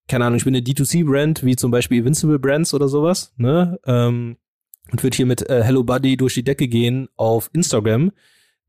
[0.08, 4.38] keine Ahnung, ich bin eine D2C-Brand, wie zum Beispiel Invincible Brands oder sowas, ne, ähm,
[4.92, 8.12] und würde hier mit äh, Hello Buddy durch die Decke gehen auf Instagram,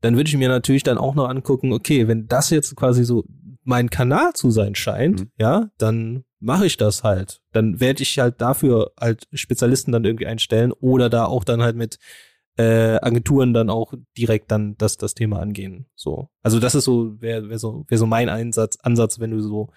[0.01, 3.23] dann würde ich mir natürlich dann auch noch angucken, okay, wenn das jetzt quasi so
[3.63, 5.31] mein Kanal zu sein scheint, mhm.
[5.37, 7.41] ja, dann mache ich das halt.
[7.53, 11.77] Dann werde ich halt dafür halt Spezialisten dann irgendwie einstellen oder da auch dann halt
[11.77, 11.97] mit
[12.57, 15.87] äh, Agenturen dann auch direkt dann das, das Thema angehen.
[15.95, 16.29] So.
[16.41, 19.69] Also das ist so, wäre wär so, wäre so mein Einsatz, Ansatz, wenn du so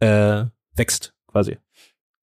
[0.00, 1.56] äh, wächst, quasi.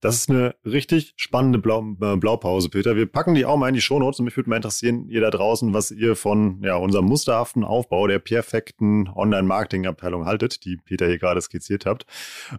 [0.02, 2.96] Das ist eine richtig spannende Blau, äh, Blaupause, Peter.
[2.96, 5.30] Wir packen die auch mal in die Shownotes und mich würde mal interessieren, ihr da
[5.30, 11.20] draußen, was ihr von ja, unserem musterhaften Aufbau der perfekten Online-Marketing-Abteilung haltet, die Peter hier
[11.20, 12.06] gerade skizziert habt.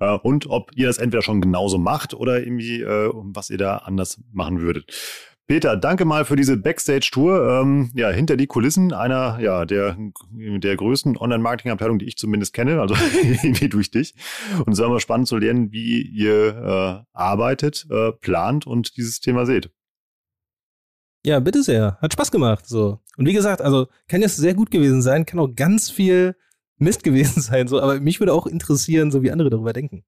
[0.00, 3.78] Äh, und ob ihr das entweder schon genauso macht oder irgendwie, äh, was ihr da
[3.78, 4.92] anders machen würdet.
[5.50, 7.60] Peter, danke mal für diese Backstage-Tour.
[7.60, 9.96] Ähm, ja, hinter die Kulissen einer ja, der,
[10.30, 14.14] der größten Online-Marketing-Abteilung, die ich zumindest kenne, also irgendwie durch dich.
[14.64, 19.18] Und es war immer spannend zu lernen, wie ihr äh, arbeitet, äh, plant und dieses
[19.18, 19.72] Thema seht.
[21.26, 21.98] Ja, bitte sehr.
[22.00, 22.68] Hat Spaß gemacht.
[22.68, 23.00] So.
[23.16, 26.36] Und wie gesagt, also kann jetzt sehr gut gewesen sein, kann auch ganz viel
[26.80, 30.04] Mist gewesen sein, so, aber mich würde auch interessieren, so wie andere darüber denken.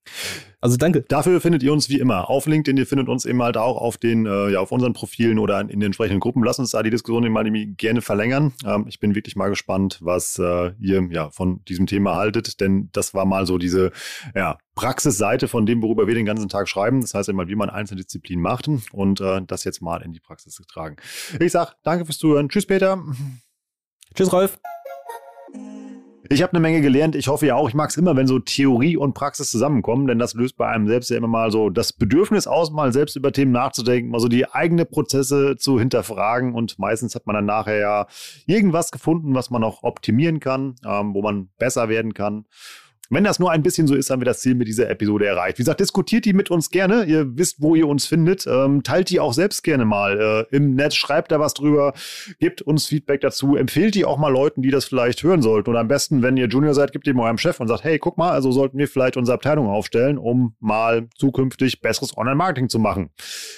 [0.60, 1.02] Also danke.
[1.02, 3.98] Dafür findet ihr uns wie immer auf LinkedIn, ihr findet uns eben halt auch auf
[3.98, 6.42] den, äh, ja, auf unseren Profilen oder in, in den entsprechenden Gruppen.
[6.44, 7.44] Lasst uns da die Diskussion mal
[7.76, 8.52] gerne verlängern.
[8.64, 12.88] Ähm, ich bin wirklich mal gespannt, was äh, ihr ja von diesem Thema haltet, denn
[12.92, 13.92] das war mal so diese
[14.34, 17.00] ja, Praxisseite von dem, worüber wir den ganzen Tag schreiben.
[17.00, 20.20] Das heißt immer, wie man einzelne Disziplinen macht und äh, das jetzt mal in die
[20.20, 20.96] Praxis getragen.
[21.40, 22.48] Ich sag danke fürs Zuhören.
[22.48, 23.02] Tschüss, Peter.
[24.14, 24.58] Tschüss, Rolf.
[26.32, 27.14] Ich habe eine Menge gelernt.
[27.14, 30.18] Ich hoffe ja auch, ich mag es immer, wenn so Theorie und Praxis zusammenkommen, denn
[30.18, 33.32] das löst bei einem selbst ja immer mal so das Bedürfnis aus, mal selbst über
[33.32, 37.78] Themen nachzudenken, mal so die eigenen Prozesse zu hinterfragen und meistens hat man dann nachher
[37.78, 38.06] ja
[38.46, 42.46] irgendwas gefunden, was man noch optimieren kann, ähm, wo man besser werden kann.
[43.12, 45.58] Wenn das nur ein bisschen so ist, haben wir das Ziel mit dieser Episode erreicht.
[45.58, 47.04] Wie gesagt, diskutiert die mit uns gerne.
[47.04, 48.46] Ihr wisst, wo ihr uns findet.
[48.46, 50.94] Ähm, teilt die auch selbst gerne mal äh, im Netz.
[50.94, 51.92] Schreibt da was drüber.
[52.40, 53.54] Gebt uns Feedback dazu.
[53.54, 55.68] Empfehlt die auch mal Leuten, die das vielleicht hören sollten.
[55.68, 57.98] Und am besten, wenn ihr Junior seid, gebt die mal eurem Chef und sagt, hey,
[57.98, 62.78] guck mal, also sollten wir vielleicht unsere Abteilung aufstellen, um mal zukünftig besseres Online-Marketing zu
[62.78, 63.10] machen.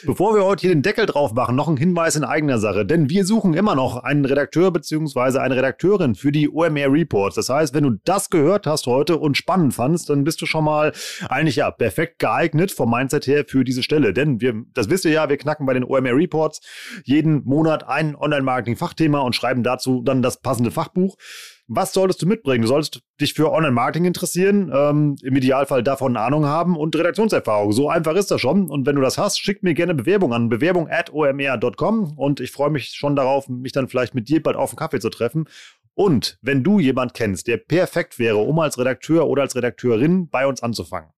[0.05, 2.85] Bevor wir heute hier den Deckel drauf machen, noch ein Hinweis in eigener Sache.
[2.85, 5.39] Denn wir suchen immer noch einen Redakteur bzw.
[5.39, 7.37] eine Redakteurin für die OMR Reports.
[7.37, 10.65] Das heißt, wenn du das gehört hast heute und spannend fandst, dann bist du schon
[10.65, 10.93] mal
[11.29, 14.15] eigentlich ja perfekt geeignet vom Mindset her für diese Stelle.
[14.15, 16.61] Denn wir, das wisst ihr ja, wir knacken bei den OMR Reports
[17.05, 21.17] jeden Monat ein Online-Marketing-Fachthema und schreiben dazu dann das passende Fachbuch.
[21.67, 22.63] Was solltest du mitbringen?
[22.63, 27.73] Du solltest dich für Online-Marketing interessieren, ähm, im Idealfall davon Ahnung haben und Redaktionserfahrung.
[27.73, 28.71] So einfach ist das schon.
[28.71, 32.51] Und wenn du das hast, schick mir gerne Bewerbung an bewerbung at omr.com und ich
[32.51, 35.47] freue mich schon darauf, mich dann vielleicht mit dir bald auf einen Kaffee zu treffen
[35.95, 40.47] und wenn du jemand kennst, der perfekt wäre, um als Redakteur oder als Redakteurin bei
[40.47, 41.11] uns anzufangen,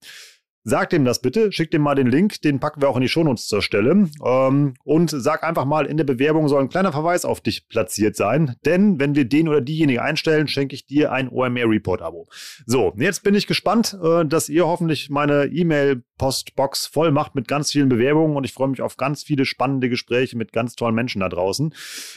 [0.69, 3.09] Sag dem das bitte, schick dem mal den Link, den packen wir auch in die
[3.09, 4.09] Shownotes zur Stelle.
[4.25, 8.17] Ähm, und sag einfach mal, in der Bewerbung soll ein kleiner Verweis auf dich platziert
[8.17, 8.57] sein.
[8.64, 12.27] Denn wenn wir den oder diejenige einstellen, schenke ich dir ein OMR Report Abo.
[12.67, 17.71] So, jetzt bin ich gespannt, äh, dass ihr hoffentlich meine E-Mail-Postbox voll macht mit ganz
[17.71, 21.21] vielen Bewerbungen und ich freue mich auf ganz viele spannende Gespräche mit ganz tollen Menschen
[21.21, 21.73] da draußen.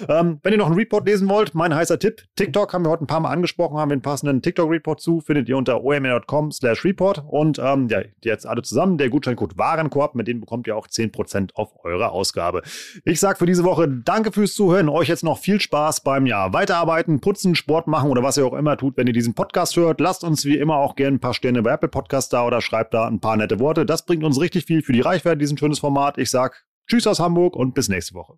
[0.08, 3.04] Ähm, wenn ihr noch einen Report lesen wollt, mein heißer Tipp, TikTok haben wir heute
[3.04, 6.84] ein paar Mal angesprochen, haben wir einen passenden TikTok-Report zu, findet ihr unter omr.com slash
[6.84, 8.02] report und ähm, ja,
[8.40, 12.62] jetzt alle zusammen, der Gutscheincode Warenkorb, mit dem bekommt ihr auch 10% auf eure Ausgabe.
[13.04, 16.54] Ich sage für diese Woche danke fürs Zuhören, euch jetzt noch viel Spaß beim Jahr
[16.54, 20.00] weiterarbeiten, putzen, Sport machen oder was ihr auch immer tut, wenn ihr diesen Podcast hört.
[20.00, 22.94] Lasst uns wie immer auch gerne ein paar Sterne bei Apple Podcast da oder schreibt
[22.94, 23.86] da ein paar nette Worte.
[23.86, 26.18] Das bringt uns richtig viel für die Reichweite, diesen schönes Format.
[26.18, 26.56] Ich sage
[26.88, 28.38] Tschüss aus Hamburg und bis nächste Woche.